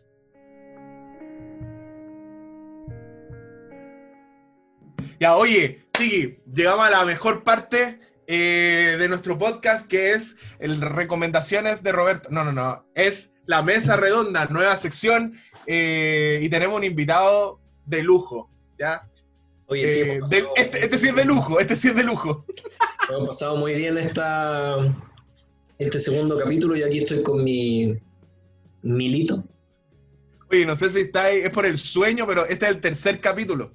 [5.18, 10.80] Ya, oye, Chiqui, llegamos a la mejor parte eh, de nuestro podcast, que es el
[10.80, 12.28] recomendaciones de Roberto.
[12.30, 18.02] No, no, no, es la mesa redonda, nueva sección, eh, y tenemos un invitado de
[18.02, 19.09] lujo, ¿ya?
[19.70, 22.44] Oye, sí, eh, de, este, este, sí es de lujo, este sí es de lujo.
[23.08, 24.78] Hemos pasado muy bien esta,
[25.78, 27.96] este segundo capítulo y aquí estoy con mi
[28.82, 29.44] milito.
[30.50, 33.20] Oye, no sé si está ahí, es por el sueño, pero este es el tercer
[33.20, 33.72] capítulo.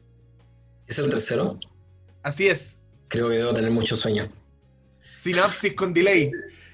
[0.85, 1.57] ¿Es el tercero?
[2.23, 2.81] Así es.
[3.07, 4.29] Creo que debo tener mucho sueño.
[5.07, 6.29] Sinapsis con delay.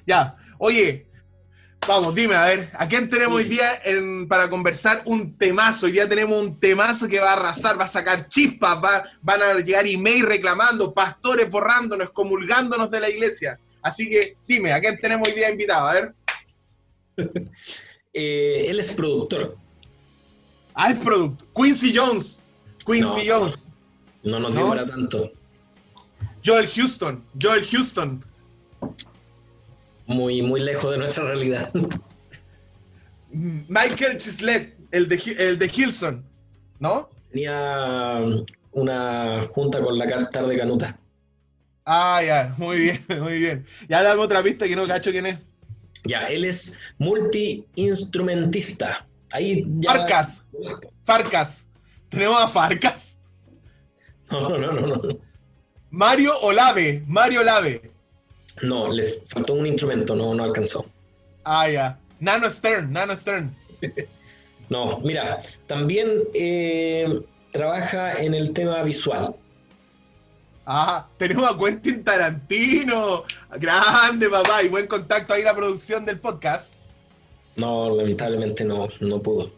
[0.07, 1.05] Ya, oye,
[1.87, 5.87] Vamos, dime, a ver, ¿a quién tenemos hoy día en, para conversar un temazo?
[5.87, 9.41] Hoy día tenemos un temazo que va a arrasar, va a sacar chispas, va, van
[9.41, 13.59] a llegar emails reclamando, pastores borrándonos, comulgándonos de la iglesia.
[13.81, 15.87] Así que dime, ¿a quién tenemos hoy día invitado?
[15.87, 16.13] A ver.
[18.13, 19.57] eh, él es productor.
[20.75, 21.47] Ah, es productor.
[21.55, 22.43] Quincy Jones.
[22.85, 23.69] Quincy no, Jones.
[24.23, 25.31] No, no nos para tanto.
[26.45, 27.23] Joel Houston.
[27.41, 28.23] Joel Houston
[30.11, 31.71] muy, muy lejos de nuestra realidad.
[33.31, 36.25] Michael Chislet, el de, el de Hilson,
[36.79, 37.09] ¿no?
[37.31, 38.19] Tenía
[38.71, 40.99] una junta con la tarde canuta.
[41.85, 43.65] Ah, ya, muy bien, muy bien.
[43.87, 45.39] Ya dame otra pista que no cacho quién es.
[46.03, 49.05] Ya, él es multi-instrumentista.
[49.31, 49.91] Ahí ya...
[49.91, 50.43] Farcas.
[51.05, 51.67] Farcas.
[52.09, 53.17] Tenemos a Farcas.
[54.31, 54.97] No, no, no, no.
[55.89, 57.03] Mario Olave.
[57.05, 57.91] Mario Olave.
[58.61, 60.85] No, le faltó un instrumento, no, no alcanzó.
[61.43, 61.99] Ah, ya.
[62.19, 63.55] Nano Stern, Nano Stern.
[64.69, 69.35] no, mira, también eh, trabaja en el tema visual.
[70.65, 73.23] Ah, tenemos a Quentin Tarantino.
[73.57, 76.75] Grande, papá, y buen contacto ahí la producción del podcast.
[77.55, 79.51] No, lamentablemente no, no pudo.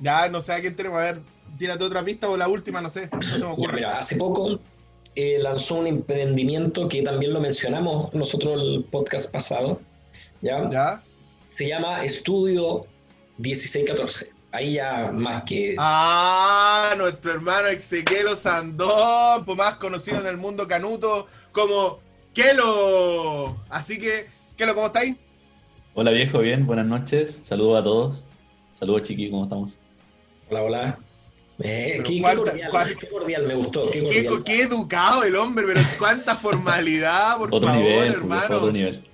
[0.00, 0.98] Ya, no sé a quién tenemos.
[0.98, 1.20] A ver,
[1.58, 3.08] tírate otra pista o la última, no sé.
[3.12, 3.80] No se me ocurre.
[3.80, 4.60] Ya, mira, hace poco
[5.16, 9.80] eh, lanzó un emprendimiento que también lo mencionamos nosotros el podcast pasado.
[10.40, 10.70] ¿ya?
[10.70, 11.02] ¿Ya?
[11.50, 12.86] Se llama Estudio
[13.38, 14.32] 1614.
[14.52, 15.74] Ahí ya más que.
[15.78, 21.98] Ah, nuestro hermano Ezequiel Sandón, pues más conocido en el mundo canuto como
[22.34, 23.56] Kelo.
[23.68, 25.16] Así que, Kelo, ¿cómo estáis?
[25.94, 27.40] Hola viejo, bien, buenas noches.
[27.42, 28.26] Saludos a todos.
[28.78, 29.78] Saludos chiqui, ¿cómo estamos?
[30.50, 30.98] Hola, hola.
[31.60, 33.90] Eh, qué, cuánta, qué, cordial, cuánta, qué, cordial, me gustó.
[33.90, 38.56] Qué, qué, qué, educado el hombre, pero cuánta formalidad, por otro favor, nivel, hermano.
[38.56, 39.04] Otro nivel.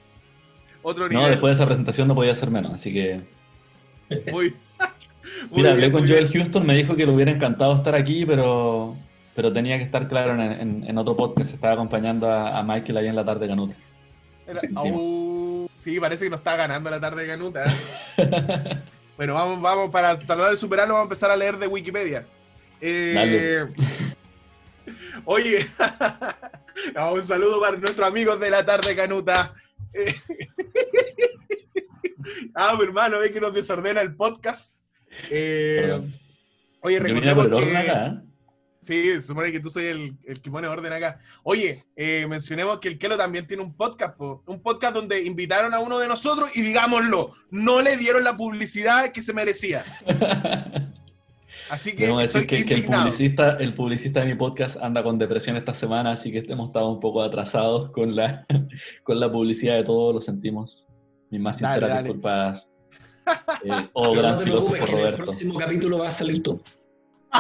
[0.83, 1.23] Otro nivel.
[1.23, 3.21] No, después de esa presentación no podía ser menos, así que.
[4.33, 4.55] Muy,
[5.51, 8.97] Mira, hablé con Joel Houston, me dijo que le hubiera encantado estar aquí, pero,
[9.35, 11.53] pero tenía que estar claro en, en, otro podcast.
[11.53, 13.77] Estaba acompañando a, Michael ahí en la tarde Canuta.
[15.79, 17.65] sí, parece que no está ganando la tarde Canuta.
[19.21, 22.25] bueno, vamos, vamos, para tratar de superarlo, vamos a empezar a leer de Wikipedia.
[22.81, 23.67] Eh,
[25.27, 25.67] oye,
[27.13, 29.55] un saludo para nuestros amigos de la tarde Canuta.
[32.55, 34.75] ah, mi hermano, ve que nos desordena el podcast.
[35.29, 36.01] Eh,
[36.81, 38.30] oye, recordemos que...
[38.81, 41.21] Sí, supone que tú soy el, que pone orden acá.
[41.43, 45.81] Oye, eh, mencionemos que el Kelo también tiene un podcast, un podcast donde invitaron a
[45.81, 49.85] uno de nosotros y digámoslo, no le dieron la publicidad que se merecía.
[51.69, 55.57] Así que, estoy que, que, el, publicista, el publicista de mi podcast anda con depresión
[55.57, 58.45] esta semana, así que hemos estado un poco atrasados con la,
[59.05, 60.85] con la publicidad de todo, lo sentimos.
[61.31, 62.67] Mis más sinceras disculpas.
[63.63, 65.23] Eh, oh, gran filósofo Roberto.
[65.23, 66.61] el próximo capítulo va a salir tú.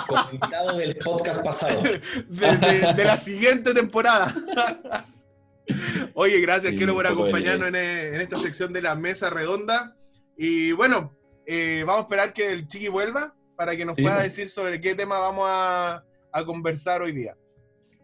[0.06, 1.82] Como invitado del podcast pasado.
[2.28, 4.34] De, la siguiente temporada.
[6.14, 9.96] Oye, gracias, quiero por acompañarnos en, en, esta sección de la mesa redonda.
[10.36, 14.24] Y bueno, eh, vamos a esperar que el Chiqui vuelva para que nos pueda pues.
[14.24, 17.36] decir sobre qué tema vamos a, a conversar hoy día.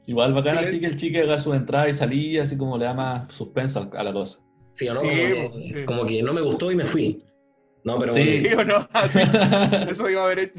[0.07, 2.95] Igual bacán así que el Chiqui haga su entrada y salida, así como le da
[2.95, 4.41] más suspenso a la cosa.
[4.73, 5.01] Sí, o no,
[5.87, 7.17] como, que, no me gustó y me fui.
[7.83, 8.47] No, pero sí.
[8.57, 8.89] o no?
[9.91, 10.53] Eso iba a, ver,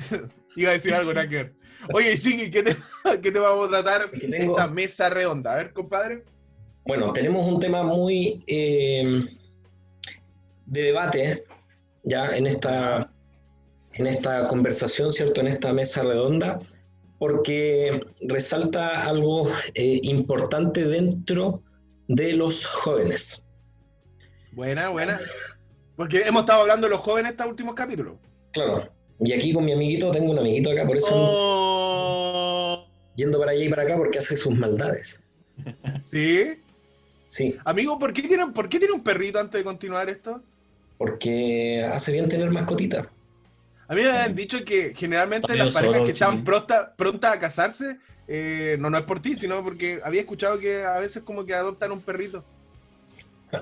[0.57, 1.53] iba a decir algo, Nacker.
[1.93, 2.75] Oye, Chiqui, ¿qué te,
[3.21, 5.53] ¿qué te, vamos a tratar en esta mesa redonda?
[5.53, 6.23] A ver, compadre.
[6.85, 9.25] Bueno, tenemos un tema muy eh,
[10.65, 11.43] de debate
[12.03, 13.11] ya en esta,
[13.93, 15.41] en esta conversación, ¿cierto?
[15.41, 16.59] En esta mesa redonda,
[17.19, 21.59] porque resalta algo eh, importante dentro
[22.07, 23.47] de los jóvenes.
[24.53, 25.19] Buena, buena.
[25.97, 28.15] Porque hemos estado hablando de los jóvenes estos últimos capítulos.
[28.53, 28.96] Claro.
[29.19, 31.09] Y aquí con mi amiguito, tengo un amiguito acá, por eso.
[31.11, 32.85] Oh.
[33.15, 35.23] Yendo para allá y para acá porque hace sus maldades.
[36.03, 36.59] ¿Sí?
[37.29, 37.57] Sí.
[37.65, 40.41] Amigo, ¿por qué, tiene, ¿por qué tiene un perrito antes de continuar esto?
[40.97, 43.09] Porque hace bien tener mascotita.
[43.87, 47.97] A mí me han dicho que generalmente las parejas que están prontas pronta a casarse,
[48.27, 51.53] eh, no, no es por ti, sino porque había escuchado que a veces como que
[51.53, 52.43] adoptan un perrito.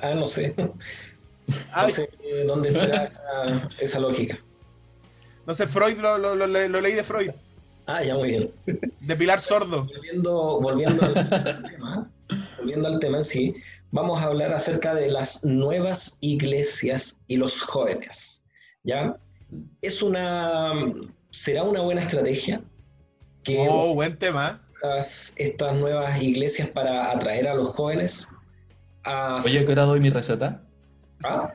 [0.01, 0.53] Ah, no sé.
[0.57, 2.09] No sé
[2.47, 3.07] dónde será
[3.79, 4.39] esa, lógica.
[5.45, 6.47] No sé, Freud lo, lo, lo,
[6.81, 7.31] leí de Freud.
[7.85, 8.51] Ah, ya muy bien.
[8.99, 9.85] De Pilar Sordo.
[9.85, 12.09] Volviendo, volviendo al, tema,
[12.57, 13.55] volviendo al tema sí,
[13.91, 18.45] vamos a hablar acerca de las nuevas iglesias y los jóvenes.
[18.83, 19.17] ¿Ya?
[19.81, 20.73] Es una.
[21.29, 22.61] ¿Será una buena estrategia?
[23.43, 24.61] Que oh, buen tema.
[25.37, 28.29] estas nuevas iglesias para atraer a los jóvenes
[29.43, 30.61] Oye, ¿qué hora doy mi receta?
[31.23, 31.53] ¿Ah?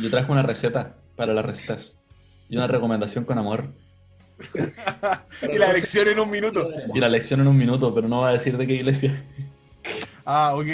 [0.00, 1.94] Yo, traje una receta para las recetas.
[2.48, 3.68] Y una recomendación con amor.
[5.52, 6.68] y la lección en un minuto.
[6.94, 9.24] Y la lección en un minuto, pero no va a decir de qué iglesia.
[10.24, 10.66] Ah, ok.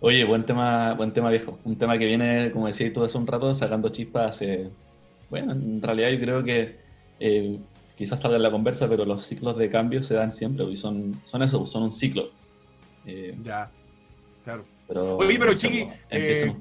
[0.00, 1.58] Oye, buen tema, buen tema viejo.
[1.64, 4.70] Un tema que viene, como decías tú hace un rato, sacando chispas hace...
[5.30, 6.78] Bueno, en realidad yo creo que
[7.20, 7.58] eh,
[7.96, 11.20] quizás salga en la conversa, pero los ciclos de cambio se dan siempre y son,
[11.24, 12.30] son eso, son un ciclo.
[13.06, 13.70] Eh, ya.
[14.44, 14.64] Claro.
[14.86, 16.52] Pero, Oye, pero Chiqui, eh,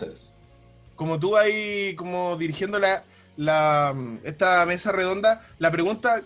[0.96, 3.04] como tú ahí, como dirigiendo la,
[3.38, 6.24] la, esta mesa redonda, la pregunta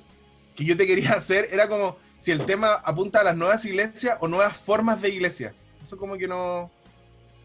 [0.55, 4.17] que yo te quería hacer era como si el tema apunta a las nuevas iglesias
[4.21, 5.53] o nuevas formas de iglesia.
[5.81, 6.71] Eso como que no,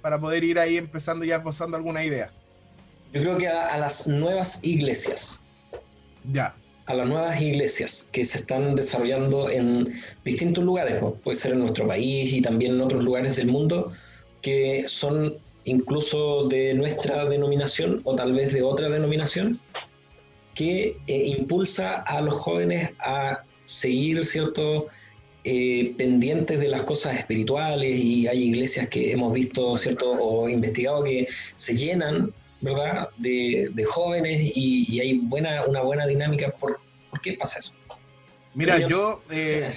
[0.01, 2.33] para poder ir ahí empezando ya esbozando alguna idea.
[3.12, 5.42] Yo creo que a, a las nuevas iglesias.
[6.33, 6.55] Ya
[6.87, 11.87] a las nuevas iglesias que se están desarrollando en distintos lugares, puede ser en nuestro
[11.87, 13.92] país y también en otros lugares del mundo,
[14.40, 19.61] que son incluso de nuestra denominación o tal vez de otra denominación,
[20.55, 24.89] que eh, impulsa a los jóvenes a seguir, ¿cierto?,
[25.45, 31.03] eh, pendientes de las cosas espirituales y hay iglesias que hemos visto, ¿cierto?, o investigado
[31.05, 32.32] que se llenan
[32.62, 33.09] ¿verdad?
[33.18, 36.51] De, jóvenes y, hay buena, una buena dinámica.
[36.53, 36.80] ¿Por,
[37.20, 37.74] qué pasa eso?
[38.55, 39.20] Mira, yo...
[39.30, 39.68] Eh,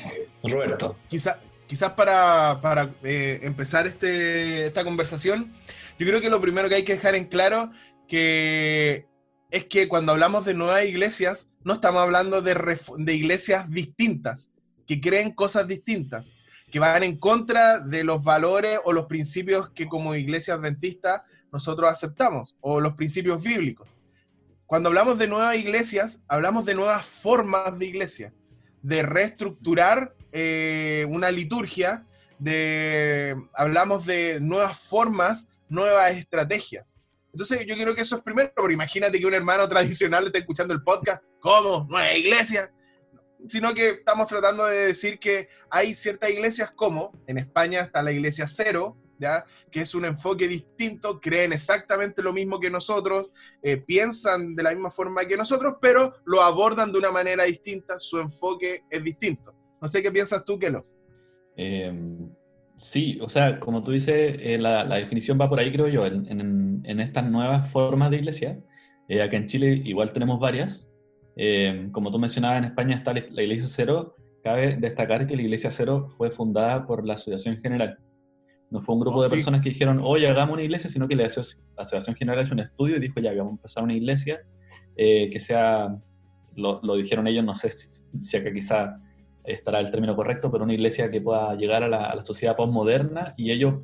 [0.43, 0.95] Roberto.
[1.09, 1.37] Quizás
[1.67, 5.53] quizás para, para eh, empezar este, esta conversación,
[5.97, 7.71] yo creo que lo primero que hay que dejar en claro
[8.07, 9.07] que
[9.51, 14.51] es que cuando hablamos de nuevas iglesias, no estamos hablando de, iglesias distintas,
[14.85, 16.33] que creen cosas distintas,
[16.71, 21.89] que van en contra de los valores o los principios que como iglesia adventista nosotros
[21.89, 23.95] aceptamos, o los principios bíblicos.
[24.65, 28.33] Cuando hablamos de nuevas iglesias, hablamos de nuevas formas de iglesia,
[28.81, 32.05] de reestructurar eh, una liturgia,
[32.39, 36.97] de, hablamos de nuevas formas, nuevas estrategias.
[37.35, 40.73] Entonces yo creo que eso es primero, pero imagínate que un hermano tradicional esté escuchando
[40.73, 41.85] el podcast, ¿cómo?
[41.89, 42.71] ¿No hay iglesia?
[43.49, 48.11] Sino que estamos tratando de decir que hay ciertas iglesias como, en España está la
[48.11, 49.45] iglesia cero, ¿Ya?
[49.71, 54.71] que es un enfoque distinto, creen exactamente lo mismo que nosotros, eh, piensan de la
[54.71, 59.55] misma forma que nosotros, pero lo abordan de una manera distinta, su enfoque es distinto.
[59.81, 60.85] No sé qué piensas tú, Kelo.
[61.55, 61.93] Eh,
[62.77, 66.83] Sí, o sea, como tú dices, eh, la, definición va por ahí, creo yo, en,
[66.99, 68.59] estas nuevas formas de iglesia.
[69.07, 70.91] Eh, acá en Chile igual tenemos varias.
[71.37, 74.15] Eh, como tú mencionabas, en España está la Iglesia Cero.
[74.43, 77.97] Cabe destacar que la Iglesia Cero fue fundada por la Asociación General.
[78.69, 81.15] No fue un grupo oh, de personas que dijeron, oye, hagamos una iglesia, sino que
[81.15, 81.27] la
[81.77, 84.41] Asociación General hizo un estudio y dijo, ya, vamos a empezar una iglesia
[84.97, 85.95] que sea,
[86.55, 87.87] lo, lo, dijeron ellos, no sé si,
[88.21, 88.97] si acá quizá
[89.47, 93.51] estará el término correcto, pero una iglesia que pueda llegar a la, sociedad postmoderna y
[93.51, 93.75] ellos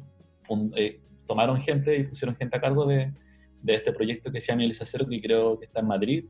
[0.75, 3.11] eh, tomaron gente y pusieron gente a cargo de,
[3.61, 6.25] de, este proyecto que se llama Iglesia Cero, que creo que está en Madrid.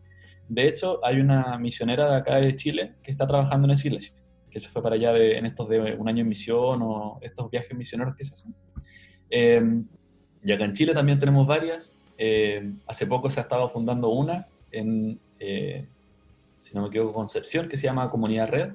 [0.47, 4.13] De hecho, hay una misionera de acá de Chile que está trabajando en esa iglesia,
[4.49, 7.49] que se fue para allá de, en estos de un año en misión o estos
[7.49, 8.53] viajes misioneros que se hacen.
[9.29, 9.81] Eh,
[10.43, 11.95] y acá en Chile también tenemos varias.
[12.17, 15.87] Eh, hace poco se ha estado fundando una en, eh,
[16.59, 18.73] si no me equivoco, Concepción, que se llama Comunidad Red,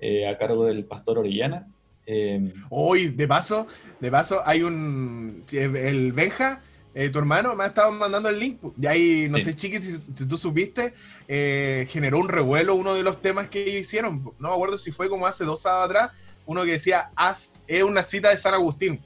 [0.00, 1.66] eh, a cargo del pastor Orellana.
[2.70, 3.66] Hoy, em, de paso,
[4.00, 5.44] de paso, hay un.
[5.52, 6.62] El Benja,
[6.94, 8.58] eh, tu hermano, me ha estado mandando el link.
[8.80, 10.94] Y ahí, no sé, Chiqui, si, tú supiste,
[11.28, 14.22] eh, generó un revuelo uno de los temas que ellos hicieron.
[14.38, 16.10] No me acuerdo si fue como hace dos sábados atrás.
[16.46, 19.00] Uno que decía, haz, es una cita de San Agustín,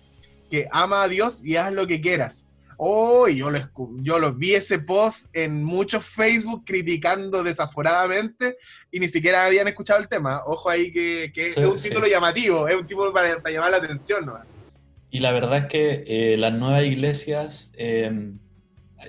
[0.51, 2.47] que ama a Dios y haz lo que quieras.
[2.83, 3.61] Oh, yo, lo,
[4.01, 8.57] yo los vi ese post en muchos Facebook criticando desaforadamente
[8.91, 10.41] y ni siquiera habían escuchado el tema.
[10.47, 14.25] Ojo ahí que, es un título llamativo, es un título para, llamar la atención.
[14.25, 14.39] ¿no?
[15.11, 18.39] Y la verdad es que eh, las nuevas iglesias, em,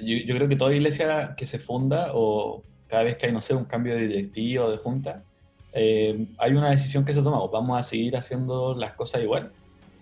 [0.02, 3.54] yo, creo que toda iglesia que se funda o cada vez que hay, no sé,
[3.54, 5.24] un cambio de directivo o de junta,
[5.72, 9.54] em, hay una decisión que se toma, o vamos a seguir haciendo las cosas igual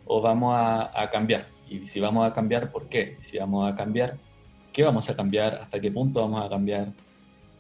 [0.06, 3.18] o vamos a cambiar y si vamos a cambiar, ¿por qué?
[3.22, 4.18] Si vamos a cambiar,
[4.74, 5.56] ¿qué vamos a cambiar?
[5.56, 6.88] ¿Hasta qué punto vamos a cambiar?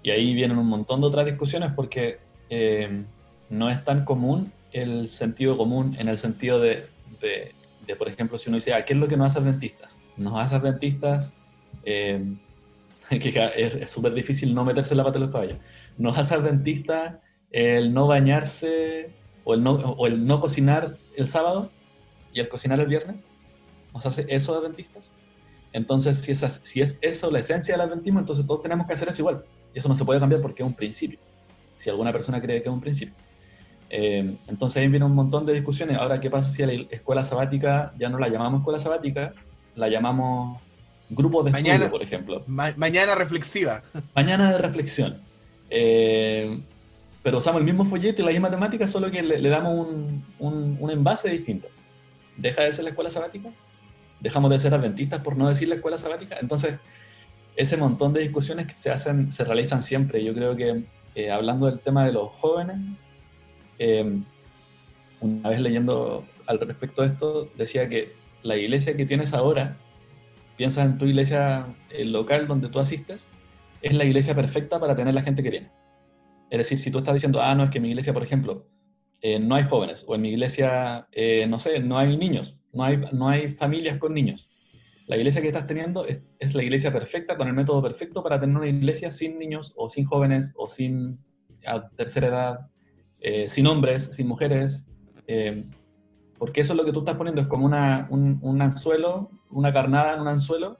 [0.01, 3.03] Y ahí vienen un montón de otras discusiones porque eh,
[3.49, 6.87] no es tan común el sentido común en el sentido de,
[7.21, 9.95] de, por ejemplo, si uno dice, ah, ¿qué es lo que nos hace adventistas?
[10.17, 11.31] Nos hace adventistas,
[11.83, 12.23] eh,
[13.09, 15.57] que es súper difícil no meterse en la pata de los caballos,
[15.97, 17.17] nos hace adventistas
[17.51, 19.09] el no bañarse
[19.43, 21.71] o el no, o el no cocinar el sábado
[22.31, 23.25] y el cocinar el viernes
[23.93, 25.09] nos hace eso de adventistas.
[25.71, 29.09] Entonces, si es, si es eso la esencia del adventismo, entonces todos tenemos que hacer
[29.09, 29.43] eso igual.
[29.73, 31.19] Y eso no se puede cambiar porque es un principio.
[31.77, 33.13] Si alguna persona cree que es un principio.
[33.89, 35.97] Eh, entonces ahí viene un montón de discusiones.
[35.97, 39.33] Ahora, ¿qué pasa si a la escuela sabática ya no la llamamos escuela sabática?
[39.75, 40.59] La llamamos
[41.09, 42.43] grupo de estudio, por ejemplo.
[42.47, 43.83] mañana reflexiva.
[44.15, 45.17] Mañana de reflexión.
[45.69, 46.59] Eh,
[47.23, 50.77] pero usamos el mismo folleto y la misma temática, solo que le, damos un, un,
[50.79, 51.67] un envase distinto.
[52.37, 53.49] ¿Deja de ser la escuela sabática?
[54.19, 56.37] Dejamos de ser adventistas por no decir la escuela sabática.
[56.39, 56.75] Entonces,
[57.55, 60.23] ese montón de discusiones que se hacen, se realizan siempre.
[60.23, 60.83] Yo creo que
[61.15, 62.77] eh, hablando del tema de los jóvenes,
[63.79, 64.19] eh,
[65.19, 68.13] una vez leyendo al respecto de esto, decía que
[68.43, 69.75] la iglesia que tienes ahora,
[70.55, 73.27] piensa en tu iglesia eh, local donde tú asistes,
[73.81, 75.71] es la iglesia perfecta para tener la gente que tiene.
[76.49, 78.65] Es decir, si tú estás diciendo, ah, no, es que mi iglesia, por ejemplo,
[79.41, 81.07] no hay jóvenes, o en mi iglesia,
[81.47, 84.49] no sé, no hay niños, no hay, no hay familias con niños.
[85.07, 86.21] La iglesia que estás teniendo es,
[86.53, 90.05] la iglesia perfecta, con el método perfecto para tener una iglesia sin niños o sin
[90.05, 91.19] jóvenes o sin
[91.97, 92.59] tercera edad,
[93.19, 94.83] eh, sin hombres, sin mujeres,
[95.25, 95.65] eh,
[96.37, 100.13] porque eso es lo que tú estás poniendo, es como una, un, anzuelo, una carnada
[100.13, 100.77] en un anzuelo,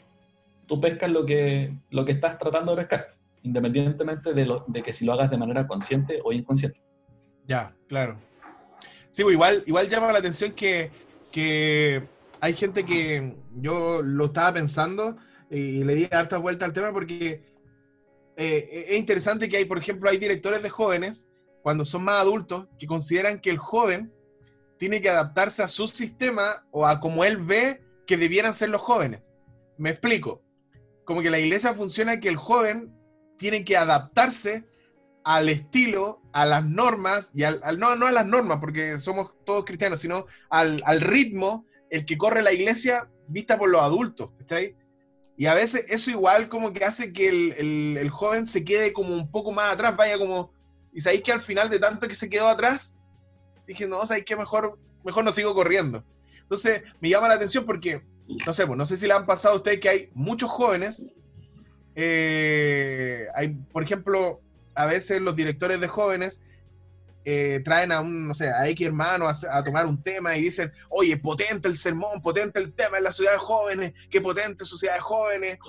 [0.68, 4.94] tú pescas lo que, lo que estás tratando de pescar, independientemente de, lo, de que
[4.94, 6.80] si lo hagas de manera consciente o inconsciente.
[7.48, 8.16] Ya, claro.
[9.10, 10.92] Sí, pues igual, igual llama la atención que
[11.32, 12.08] que
[12.42, 15.18] hay gente que yo lo estaba pensando
[15.50, 17.44] y le di harta vuelta al tema porque
[18.38, 21.28] eh, es interesante que hay, por ejemplo, hay directores de jóvenes,
[21.62, 24.14] cuando son más adultos, que consideran que el joven
[24.78, 28.82] tiene que adaptarse a su sistema o a como él ve que debieran ser los
[28.82, 29.32] jóvenes.
[29.78, 30.42] Me explico.
[31.04, 32.96] Como que la iglesia funciona que el joven
[33.38, 34.66] tiene que adaptarse
[35.24, 39.66] al estilo, a las normas, y al, no, no a las normas, porque somos todos
[39.66, 44.76] cristianos, sino al, ritmo, el que corre la iglesia vista por los adultos, ¿cachai?
[45.38, 49.32] Y a veces eso igual como que hace que el, joven se quede como un
[49.32, 50.52] poco más atrás, vaya como,
[50.94, 52.98] y sabéis que al final de tanto que se quedó atrás,
[53.68, 56.04] dije, no, sabéis que mejor, mejor no sigo corriendo.
[56.42, 58.02] Entonces me llama la atención porque
[58.46, 61.08] no sé, pues, no sé si le han pasado a ustedes que hay muchos jóvenes,
[61.96, 64.42] eh, hay, por ejemplo,
[64.80, 66.42] a veces los directores de jóvenes
[67.26, 70.72] eh, traen a un, no sé, a X hermano a, tomar un tema y dicen,
[70.88, 74.96] oye, potente el sermón, potente el tema en la ciudad de jóvenes, qué potente sociedad
[74.96, 75.60] de jóvenes.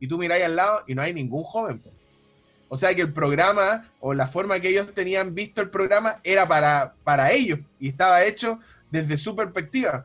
[0.00, 1.80] Y tú miráis al lado y no hay ningún joven.
[2.68, 6.48] O sea que el programa o la forma que ellos tenían visto el programa era
[6.48, 8.58] para, para ellos y estaba hecho
[8.90, 10.04] desde su perspectiva.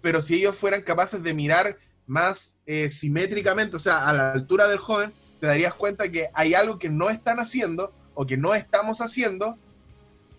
[0.00, 1.76] Pero si ellos fueran capaces de mirar
[2.08, 5.12] más eh, simétricamente, o sea, a la altura del joven,
[5.42, 9.58] te darías cuenta que hay algo que no están haciendo o que no estamos haciendo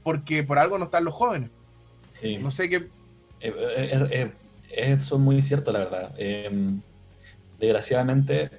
[0.01, 1.49] porque por algo no están los jóvenes.
[2.14, 2.38] Sí.
[2.38, 2.88] No sé qué...
[3.41, 4.32] Eh, eh,
[4.72, 6.16] eso es muy cierto, la verdad.
[6.18, 6.80] Em,
[7.60, 8.49] desgraciadamente,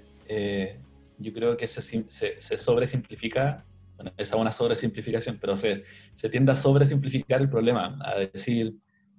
[1.19, 3.65] yo creo que se, se, sobresimplifica,
[3.97, 5.85] bueno, esa es una sobresimplificación, pero se,
[6.15, 8.75] se tiende a sobresimplificar el problema, a decir,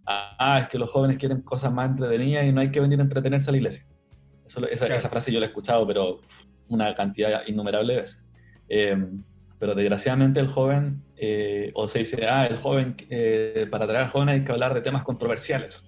[0.05, 3.03] ah, es que los jóvenes quieren cosas más entretenidas y no hay que venir a
[3.03, 3.83] entretenerse a la iglesia.
[4.69, 6.21] esa, frase yo la he escuchado, pero
[6.69, 8.29] una cantidad innumerable de veces.
[8.69, 9.23] Em,
[9.59, 14.11] pero desgraciadamente el joven, eh, o se dice, ah, el joven, eh, para atraer al
[14.11, 15.85] joven hay que hablar de temas controversiales.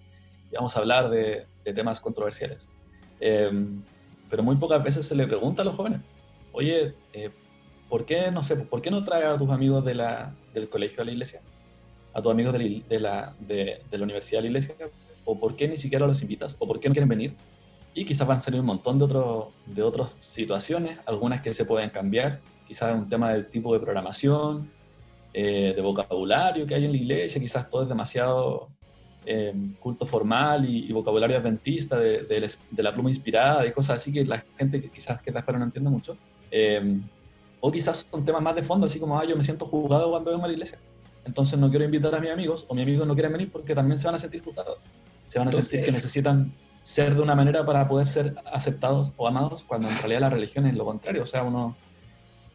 [0.52, 2.70] Y vamos a hablar de, temas controversiales.
[3.20, 3.82] Em,
[4.30, 6.00] pero muy pocas veces se le pregunta a los jóvenes,
[6.54, 7.30] oye, eh,
[7.90, 11.02] ¿por qué, no sé, por qué no traes a tus amigos de la, del colegio
[11.02, 11.42] a la iglesia?
[12.18, 14.76] a tus amigos de la, de, la, universidad de la iglesia,
[15.24, 17.36] o por qué ni siquiera los invitas, o por qué no quieren venir.
[17.98, 21.66] Y quizás van a salir un montón de, otro, de otras situaciones, algunas que se
[21.66, 24.70] pueden cambiar, quizás un tema del tipo de programación,
[25.34, 28.70] eh, de vocabulario que hay en la iglesia, quizás todo es demasiado
[29.26, 34.24] eh, culto formal y, vocabulario adventista, de, de, la pluma inspirada y cosas así que
[34.24, 36.16] la gente que quizás que está afuera no entiende mucho.
[36.52, 37.00] Eh,
[37.60, 40.30] o quizás son temas más de fondo, así como, ah, yo me siento juzgado cuando
[40.30, 40.78] vengo a la iglesia
[41.28, 44.00] entonces no quiero invitar a mis amigos o mis amigos no quieren venir porque también
[44.00, 44.78] se van a sentir juzgados.
[45.28, 46.54] Se van a sentir que necesitan
[46.88, 50.66] ser de una manera para poder ser aceptados o amados, cuando en realidad la religión
[50.66, 51.24] es lo contrario.
[51.24, 51.76] O sea, uno,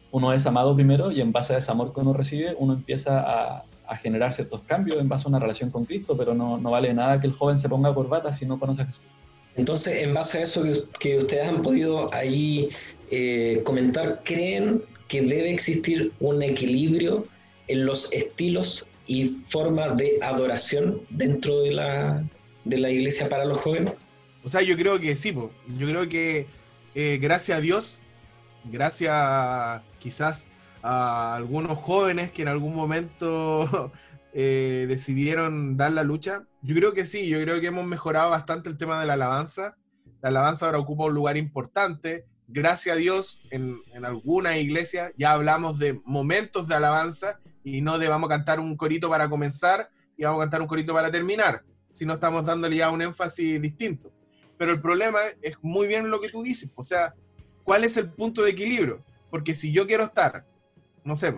[0.09, 3.19] uno es amado primero y en base a ese amor que uno recibe, uno empieza
[3.19, 6.71] a, a generar ciertos cambios en base a una relación con Cristo, pero no, no
[6.71, 9.03] vale nada que el joven se ponga corbata si no conoce a Jesús.
[9.55, 10.63] Entonces, en base a eso
[10.99, 12.69] que, ustedes han podido ahí
[13.11, 17.27] eh, comentar, ¿creen que debe existir un equilibrio
[17.67, 22.23] en los estilos y formas de adoración dentro de la,
[22.63, 23.93] de la iglesia para los jóvenes?
[24.43, 26.47] O sea, yo creo que sí, yo creo que
[26.95, 27.99] eh, gracias a Dios,
[28.65, 30.47] gracias quizás
[30.81, 33.91] a algunos jóvenes que en algún momento
[34.33, 38.69] eh, decidieron dar la lucha, yo creo que sí, yo creo que hemos mejorado bastante
[38.69, 39.75] el tema de la alabanza.
[40.21, 42.25] La alabanza ahora ocupa un lugar importante.
[42.47, 47.97] Gracias a Dios, en, en algunas iglesias ya hablamos de momentos de alabanza y no
[47.97, 51.11] de vamos a cantar un corito para comenzar y vamos a cantar un corito para
[51.11, 54.12] terminar, sino estamos dándole ya un énfasis distinto.
[54.63, 57.13] Pero el problema es muy bien lo que tú dices, o sea,
[57.65, 59.03] ¿cuál es el punto de equilibrio?
[59.29, 60.45] Porque si yo quiero estar,
[61.03, 61.35] no sé,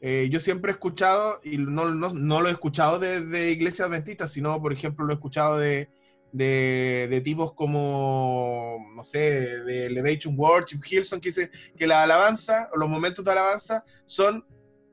[0.00, 3.88] eh, yo siempre he escuchado, y no, no, no lo he escuchado de, de, iglesias
[3.88, 5.88] adventistas, sino, por ejemplo, lo he escuchado de,
[6.30, 12.70] de, de, tipos como, no sé, de Elevation Worship, Hilson, que dice que la alabanza,
[12.76, 14.46] los momentos de alabanza, son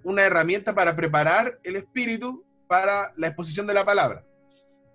[0.04, 4.26] una herramienta para preparar el espíritu para la exposición de la palabra.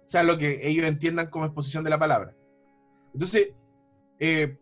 [0.04, 2.34] O sea, lo que ellos entiendan como exposición de la palabra.
[3.12, 3.48] Entonces,
[4.18, 4.56] eh,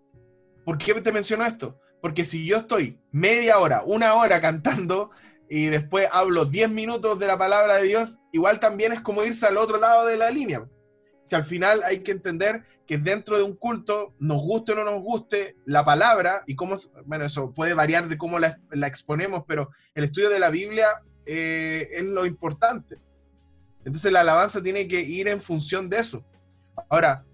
[0.64, 1.78] ¿por qué te menciono esto?
[2.00, 5.10] Porque si yo estoy media hora, una hora cantando
[5.48, 9.46] y después hablo 10 minutos de la palabra de Dios, igual también es como irse
[9.46, 10.66] al otro lado de la línea.
[11.24, 14.84] Si al final hay que entender que dentro de un culto, nos guste o no
[14.84, 16.74] nos guste la palabra, y cómo,
[17.04, 20.88] bueno, eso puede variar de cómo la, exponemos, pero el estudio de la Biblia
[21.26, 22.98] eh, es lo importante.
[23.84, 26.24] Entonces la alabanza tiene que ir en función de eso.
[26.88, 27.24] Ahora,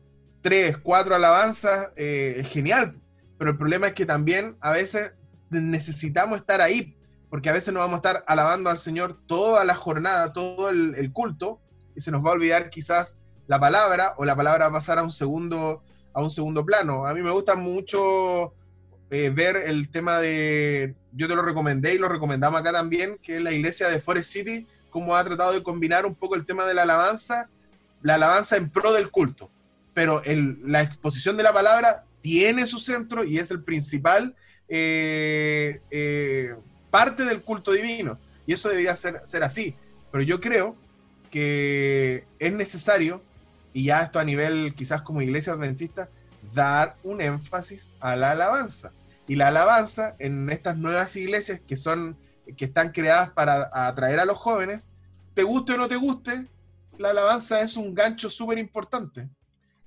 [0.47, 2.95] tres, cuatro alabanzas, eh, es genial,
[3.37, 5.13] pero el problema es que también a veces
[5.51, 6.97] necesitamos estar ahí,
[7.31, 11.13] porque a veces no vamos a estar alabando al Señor toda la jornada, todo el
[11.13, 11.59] culto,
[11.97, 13.19] y se nos va a olvidar quizás
[13.49, 15.83] la palabra o la palabra pasar a un segundo,
[16.13, 17.07] a un segundo plano.
[17.07, 18.55] A mí me gusta mucho
[19.11, 23.39] eh, ver el tema de, yo te lo recomendé y lo recomendamos acá también, que
[23.39, 26.65] es la iglesia de Forest City, cómo ha tratado de combinar un poco el tema
[26.67, 27.51] de la alabanza,
[28.01, 29.51] la alabanza en pro del culto.
[29.97, 34.37] Pero el, la exposición de la palabra tiene su centro y es el principal
[34.69, 36.55] eh, eh,
[36.91, 38.19] parte del culto divino.
[38.47, 39.75] Y eso debería ser, ser así.
[40.13, 40.77] Pero yo creo
[41.31, 43.23] que es necesario
[43.73, 46.11] y ya esto a nivel quizás como iglesia adventista,
[46.53, 48.93] dar un énfasis a la alabanza.
[49.27, 52.19] Y la alabanza en estas nuevas iglesias que son
[52.59, 54.89] que están creadas para atraer a los jóvenes,
[55.33, 56.45] te guste o no te guste,
[56.99, 59.31] la alabanza es un gancho súper importante.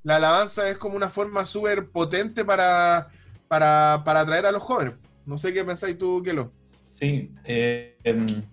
[0.03, 3.09] La alabanza es como una forma súper potente para,
[3.47, 4.93] para, atraer a los jóvenes.
[5.25, 6.51] No sé qué pensáis tú, Kelo.
[6.89, 8.43] Sí, eh, em,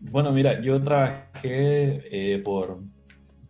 [0.00, 2.78] bueno, mira, yo trabajé eh, por,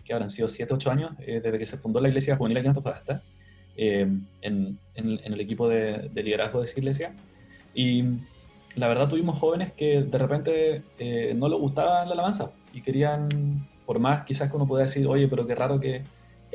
[0.05, 2.67] que habrán sido 7, 8 años, eh, desde que se fundó la Iglesia Juvenil aquí
[2.67, 3.23] en Antofagasta,
[3.77, 7.13] em, en, el equipo de, liderazgo de esa iglesia.
[7.75, 8.05] Y
[8.77, 10.83] la verdad tuvimos jóvenes que de repente
[11.35, 13.29] no les gustaba la alabanza y querían,
[13.85, 16.03] por más quizás que uno pueda decir, oye, pero qué raro que,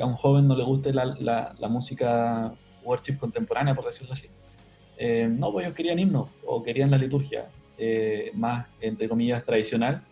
[0.02, 2.52] a un joven no le guste la, la, música
[2.84, 4.28] worship contemporánea, por decirlo así.
[4.96, 7.48] Eh, no, pues ellos querían himnos o querían la liturgia
[7.78, 10.02] eh, más, entre comillas, tradicional,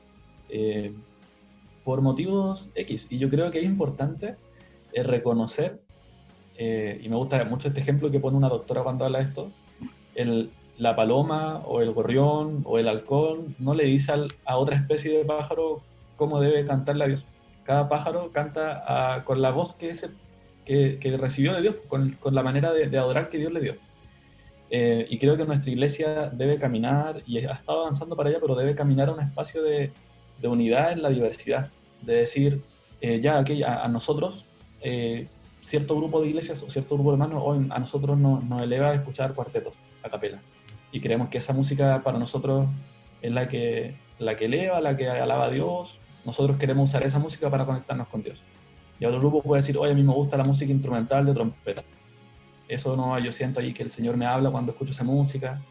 [0.49, 0.93] eh,
[1.85, 3.07] por motivos X.
[3.11, 4.37] Y yo creo que es importante
[4.95, 5.81] reconocer,
[6.59, 9.53] y me gusta mucho este ejemplo que pone una doctora cuando habla de esto,
[10.17, 14.13] el, la paloma o el gorrión o el halcón no le dice
[14.45, 15.83] a otra especie de pájaro
[16.17, 17.25] cómo debe cantarle a Dios.
[17.69, 20.09] Cada pájaro canta ah, con la voz que, ese,
[20.65, 23.75] que, recibió de Dios, con, con la manera de, adorar que Dios le dio.
[24.71, 28.55] Eh, y creo que nuestra iglesia debe caminar, y ha estado avanzando para allá, pero
[28.55, 29.91] debe caminar a un espacio de,
[30.41, 31.69] de unidad en la diversidad.
[32.01, 32.63] De decir,
[33.03, 34.47] eh, ya aquí a, nosotros,
[34.81, 35.27] eh,
[35.63, 38.93] cierto grupo de iglesias o cierto grupo de hermanos, hoy a nosotros nos, nos eleva
[38.93, 40.41] a escuchar cuartetos a capela.
[40.91, 42.67] Y creemos que esa música para nosotros
[43.21, 45.98] es la que, la que eleva, la que alaba a Dios,
[46.29, 48.39] nosotros queremos usar esa música para conectarnos con Dios.
[49.01, 51.83] Y otro grupo puede decir, oye, a mí me gusta la música instrumental de trompeta.
[52.69, 55.63] Eso no, yo siento ahí que el Señor me habla cuando escucho esa música.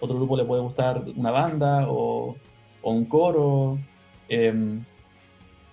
[0.00, 2.36] Otro grupo le puede gustar una banda o,
[2.82, 3.78] un coro.
[4.28, 4.84] Em,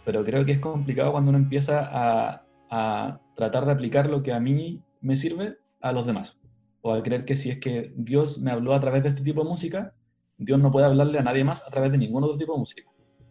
[0.06, 4.32] pero creo que es complicado cuando uno empieza a, a, tratar de aplicar lo que
[4.32, 6.38] a mí me sirve a los demás.
[6.82, 9.44] O a creer que si es que Dios me habló a través de este tipo
[9.44, 9.94] de música,
[10.38, 12.84] Dios no puede hablarle a nadie más a través de ningún otro tipo de música.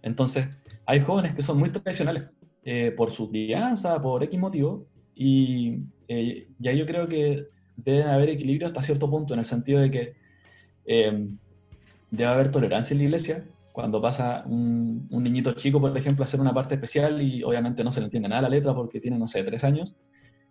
[0.03, 0.48] Entonces,
[0.91, 2.24] hay jóvenes que son muy tradicionales
[2.64, 8.30] eh, por su crianza, por X motivo, y eh, ya yo creo que debe haber
[8.30, 10.14] equilibrio hasta cierto punto, en el sentido de que
[10.84, 11.38] em,
[12.11, 13.45] debe haber tolerancia en la iglesia.
[13.72, 17.93] Cuando pasa un, niñito chico, por ejemplo, a hacer una parte especial y obviamente no
[17.93, 19.97] se le entiende nada la letra porque tiene, no sé, tres años,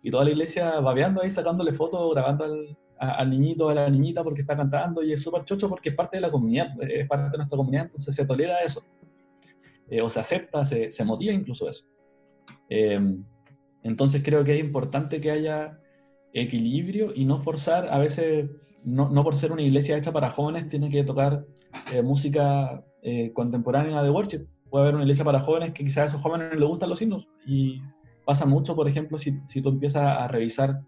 [0.02, 4.24] y toda la iglesia babeando ahí, sacándole fotos, grabando al, al niñito, a la niñita
[4.24, 7.30] porque está cantando y es súper chocho porque es parte de la comunidad, es parte
[7.30, 8.82] de nuestra comunidad, entonces se tolera eso.
[9.90, 11.84] Eh, o se acepta, se, se, motiva incluso eso.
[12.68, 13.24] Em,
[13.82, 15.80] entonces creo que es importante que haya
[16.32, 18.48] equilibrio y no forzar, a veces,
[18.84, 21.44] no, no por ser una iglesia hecha para jóvenes, tiene que tocar
[21.92, 24.46] eh, música eh, contemporánea de worship.
[24.70, 27.26] Puede haber una iglesia para jóvenes que quizás a esos jóvenes les gustan los himnos.
[27.44, 27.80] Y
[28.24, 30.80] pasa mucho, por ejemplo, si, si tú empiezas a revisar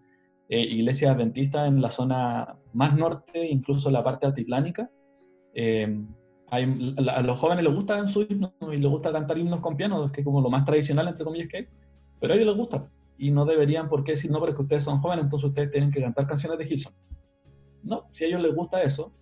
[0.47, 4.89] iglesias adventistas en la zona más norte, incluso la parte altiplánica,
[6.59, 10.11] eh, a, los jóvenes les gusta su himno y les gusta cantar himnos con piano,
[10.11, 11.67] que es como lo más tradicional, entre comillas, que hay,
[12.19, 12.89] pero a ellos les gusta.
[13.17, 16.01] Y no deberían por qué decir, no, porque ustedes son jóvenes, entonces ustedes tienen que
[16.01, 16.93] cantar canciones de Gilson.
[17.83, 19.13] No, si a ellos les gusta eso,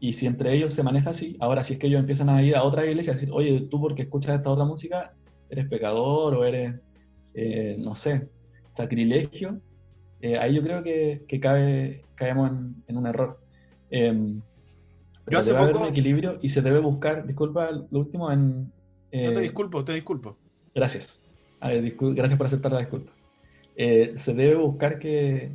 [0.00, 2.56] y si entre ellos se maneja así, ahora si es que ellos empiezan a ir
[2.56, 5.14] a otra iglesia a decir, oye, tú porque escuchas esta otra música,
[5.48, 6.74] eres pecador o eres,
[7.34, 8.28] eh, no sé,
[8.72, 9.60] sacrilegio,
[10.20, 12.50] eh, ahí yo creo que, que cae, caemos
[12.86, 13.40] en, un error.
[15.26, 15.78] Yo hace debe poco...
[15.78, 18.64] haber un equilibrio y se debe buscar, disculpa, lo último en...
[18.64, 18.70] no
[19.10, 20.36] te eh, disculpo, te disculpo.
[20.74, 21.22] Gracias.
[21.60, 23.12] gracias por aceptar la disculpa.
[23.76, 25.50] Eh, se debe buscar que,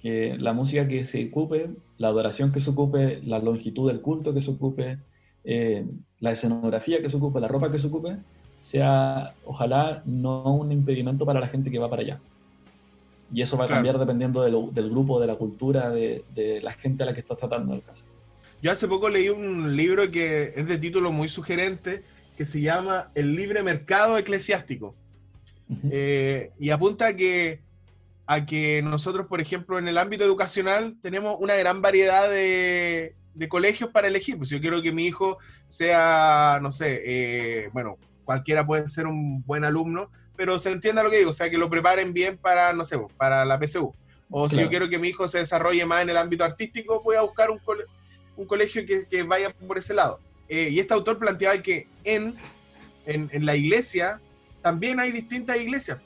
[0.00, 4.34] que, la música que se ocupe, la adoración que se ocupe, la longitud del culto
[4.34, 4.98] que se ocupe,
[5.44, 5.86] eh,
[6.20, 8.16] la escenografía que se ocupe, la ropa que se ocupe,
[8.60, 12.20] sea ojalá no un impedimento para la gente que va para allá.
[13.32, 17.02] Y eso va a cambiar dependiendo del grupo, de la cultura, de, de, la gente
[17.02, 18.04] a la que estás tratando el caso.
[18.64, 22.02] Yo hace poco leí un libro que es de título muy sugerente,
[22.34, 24.96] que se llama El libre mercado eclesiástico.
[25.90, 27.60] Eh, y apunta a que,
[28.24, 33.14] a que nosotros, por ejemplo, en el ámbito educacional tenemos una gran variedad de,
[33.50, 34.38] colegios para elegir.
[34.38, 35.36] Pues yo quiero que mi hijo
[35.68, 41.10] sea, no sé, eh, bueno, cualquiera puede ser un buen alumno, pero se entienda lo
[41.10, 43.94] que digo, o sea, que lo preparen bien para, no sé, para la PSU.
[44.30, 47.16] O si yo quiero que mi hijo se desarrolle más en el ámbito artístico, voy
[47.16, 47.92] a buscar un, colegio
[48.36, 50.20] un colegio que, vaya por ese lado.
[50.48, 52.36] Eh, y este autor planteaba que en,
[53.06, 54.20] en, la iglesia
[54.62, 55.98] también hay distintas iglesias.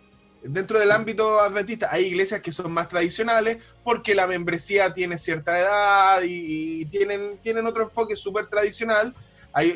[0.43, 5.59] Dentro del ámbito adventista hay iglesias que son más tradicionales porque la membresía tiene cierta
[5.59, 9.15] edad y, tienen, tienen otro enfoque súper tradicional.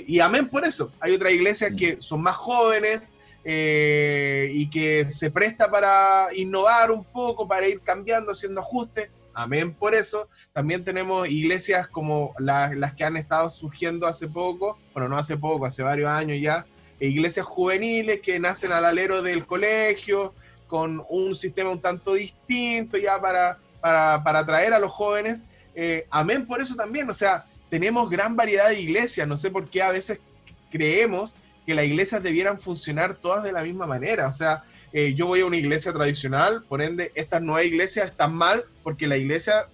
[0.07, 0.93] y amén por eso.
[1.01, 3.13] Hay otras iglesias que son más jóvenes
[3.45, 9.75] eh, y que se presta para innovar un poco, para ir cambiando, haciendo ajustes amén
[9.75, 10.29] por eso.
[10.53, 15.67] También tenemos iglesias como las que han estado surgiendo hace poco, bueno, no hace poco,
[15.67, 16.67] hace varios años ya,
[17.01, 20.35] e iglesias juveniles que nacen al alero del colegio,
[20.67, 25.45] con un sistema un tanto distinto ya para, para, para atraer a los jóvenes.
[25.75, 29.69] Eh, amén por eso también, o sea, tenemos gran variedad de iglesias, no sé por
[29.69, 30.21] qué a veces
[30.71, 31.35] creemos
[31.67, 35.41] que las iglesias debieran funcionar todas de la misma manera, o sea, eh, yo voy
[35.41, 39.67] a una iglesia tradicional, por ende, estas nuevas iglesias están mal porque la iglesia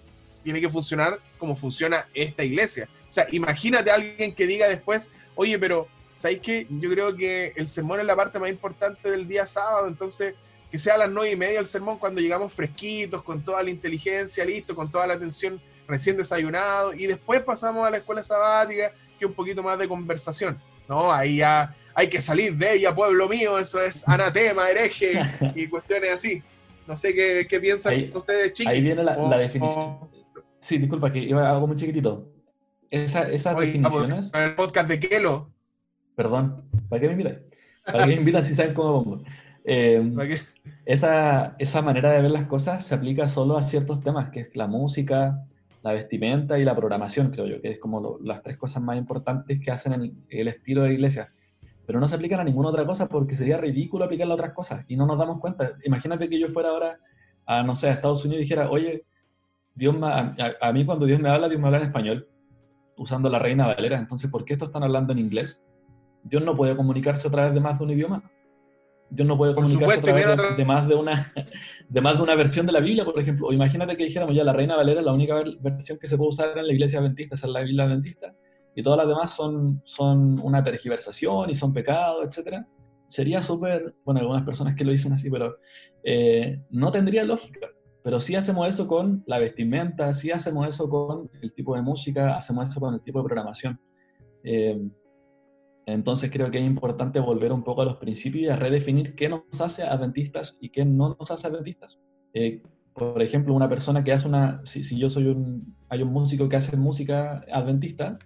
[0.43, 2.87] tiene que funcionar como funciona esta iglesia.
[3.07, 6.67] O sea, imagínate a alguien que diga después, oye, pero, ¿sabes qué?
[6.69, 10.35] Yo creo que el sermón es la parte más importante del día sábado, entonces
[10.71, 13.71] que sea a las nueve y media el sermón cuando llegamos fresquitos, con toda la
[13.71, 18.93] inteligencia, listo, con toda la atención recién desayunado, y después pasamos a la escuela sabática,
[19.17, 20.61] que un poquito más de conversación.
[20.87, 25.19] No, ahí ya hay que salir de ella, pueblo mío, eso es anatema, hereje
[25.55, 26.41] y cuestiones así.
[26.87, 28.73] No sé qué, qué piensan ustedes, chicos.
[28.73, 29.99] Ahí viene la, definición.
[30.59, 32.27] Sí, disculpa, que iba algo muy chiquitito.
[32.89, 34.31] Esa, esas definiciones.
[34.33, 35.51] el podcast de Kelo.
[36.15, 37.39] Perdón, ¿para qué me invitan?
[37.85, 39.23] ¿Para qué me invitan si saben cómo pongo?
[39.63, 40.01] Eh,
[40.85, 44.55] esa, esa manera de ver las cosas se aplica solo a ciertos temas, que es
[44.55, 45.45] la música,
[45.83, 49.59] la vestimenta y la programación, creo yo, que es como las tres cosas más importantes
[49.59, 51.29] que hacen el, el estilo de iglesia
[51.89, 54.85] pero no se aplican a ninguna otra cosa porque sería ridículo aplicarla a otras cosas
[54.87, 55.71] y no nos damos cuenta.
[55.83, 56.99] Imagínate que yo fuera ahora
[57.47, 59.05] a, no sé, a Estados Unidos y dijera, oye,
[59.73, 62.27] Dios a, mí cuando Dios me habla, Dios me habla en español,
[62.95, 65.63] usando la Reina Valera, entonces, ¿por qué esto están hablando en inglés?
[66.21, 68.21] Dios no puede comunicarse a través de más de un idioma.
[69.09, 71.33] Dios no puede comunicarse a través de, más de, una,
[71.89, 73.47] de más de una versión de la Biblia, por ejemplo.
[73.47, 76.29] O imagínate que dijéramos ya la Reina Valera es la única versión que se puede
[76.29, 78.35] usar en la iglesia adventista, esa es la Biblia adventista
[78.79, 82.65] y todas las demás son, son una tergiversación y son pecados, etc.
[83.07, 85.57] Sería súper, bueno, algunas personas que lo dicen así, pero
[86.01, 87.67] eh, no tendría lógica.
[88.05, 92.37] Pero sí hacemos eso con la vestimenta, sí hacemos eso con el tipo de música,
[92.37, 93.81] hacemos eso con el tipo de programación.
[94.45, 94.81] Eh,
[95.85, 99.27] entonces creo que es importante volver un poco a los principios y a redefinir qué
[99.27, 101.99] nos hace adventistas y qué no nos hace adventistas.
[102.33, 102.63] Eh,
[102.93, 106.47] por ejemplo, una persona que hace una, si, si, yo soy un, hay un músico
[106.47, 108.17] que hace música adventista,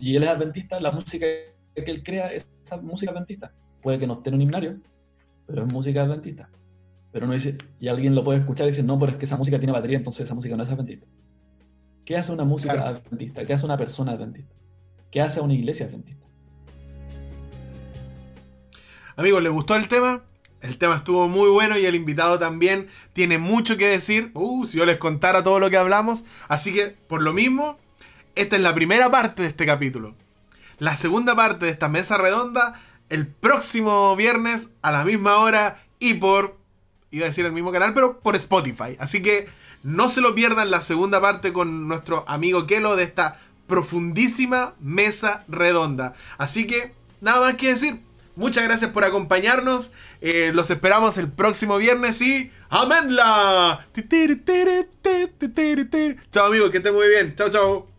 [0.00, 1.26] y él es adventista, la música
[1.74, 3.52] que él crea es esa música adventista.
[3.82, 4.78] Puede que no esté en un himnario,
[5.46, 6.48] pero es música adventista.
[7.12, 9.36] Pero no dice, y alguien lo puede escuchar y dice, no, pero es que esa
[9.36, 11.06] música tiene batería, entonces esa música no es adventista.
[12.04, 13.44] ¿Qué hace una música adventista?
[13.44, 14.54] ¿Qué hace una persona adventista?
[15.10, 16.26] ¿Qué hace una iglesia adventista?
[19.16, 20.22] Amigos, ¿les gustó el tema?
[20.60, 24.30] El tema estuvo muy bueno y el invitado también tiene mucho que decir.
[24.34, 26.24] Uh, si yo les contara todo lo que hablamos.
[26.48, 27.78] Así que, por lo mismo,
[28.34, 30.14] esta es la primera parte de este capítulo.
[30.78, 36.14] La segunda parte de esta mesa redonda el próximo viernes a la misma hora y
[36.14, 36.56] por,
[37.10, 38.96] iba a decir el mismo canal, pero por Spotify.
[38.98, 39.48] Así que
[39.82, 45.44] no se lo pierdan la segunda parte con nuestro amigo Kelo de esta profundísima mesa
[45.48, 46.14] redonda.
[46.38, 48.00] Así que nada más que decir.
[48.36, 49.90] Muchas gracias por acompañarnos.
[50.22, 53.88] Eh, los esperamos el próximo viernes y ¡Amenla!
[56.30, 57.34] Chao amigos, que estén muy bien.
[57.34, 57.89] Chao, chao.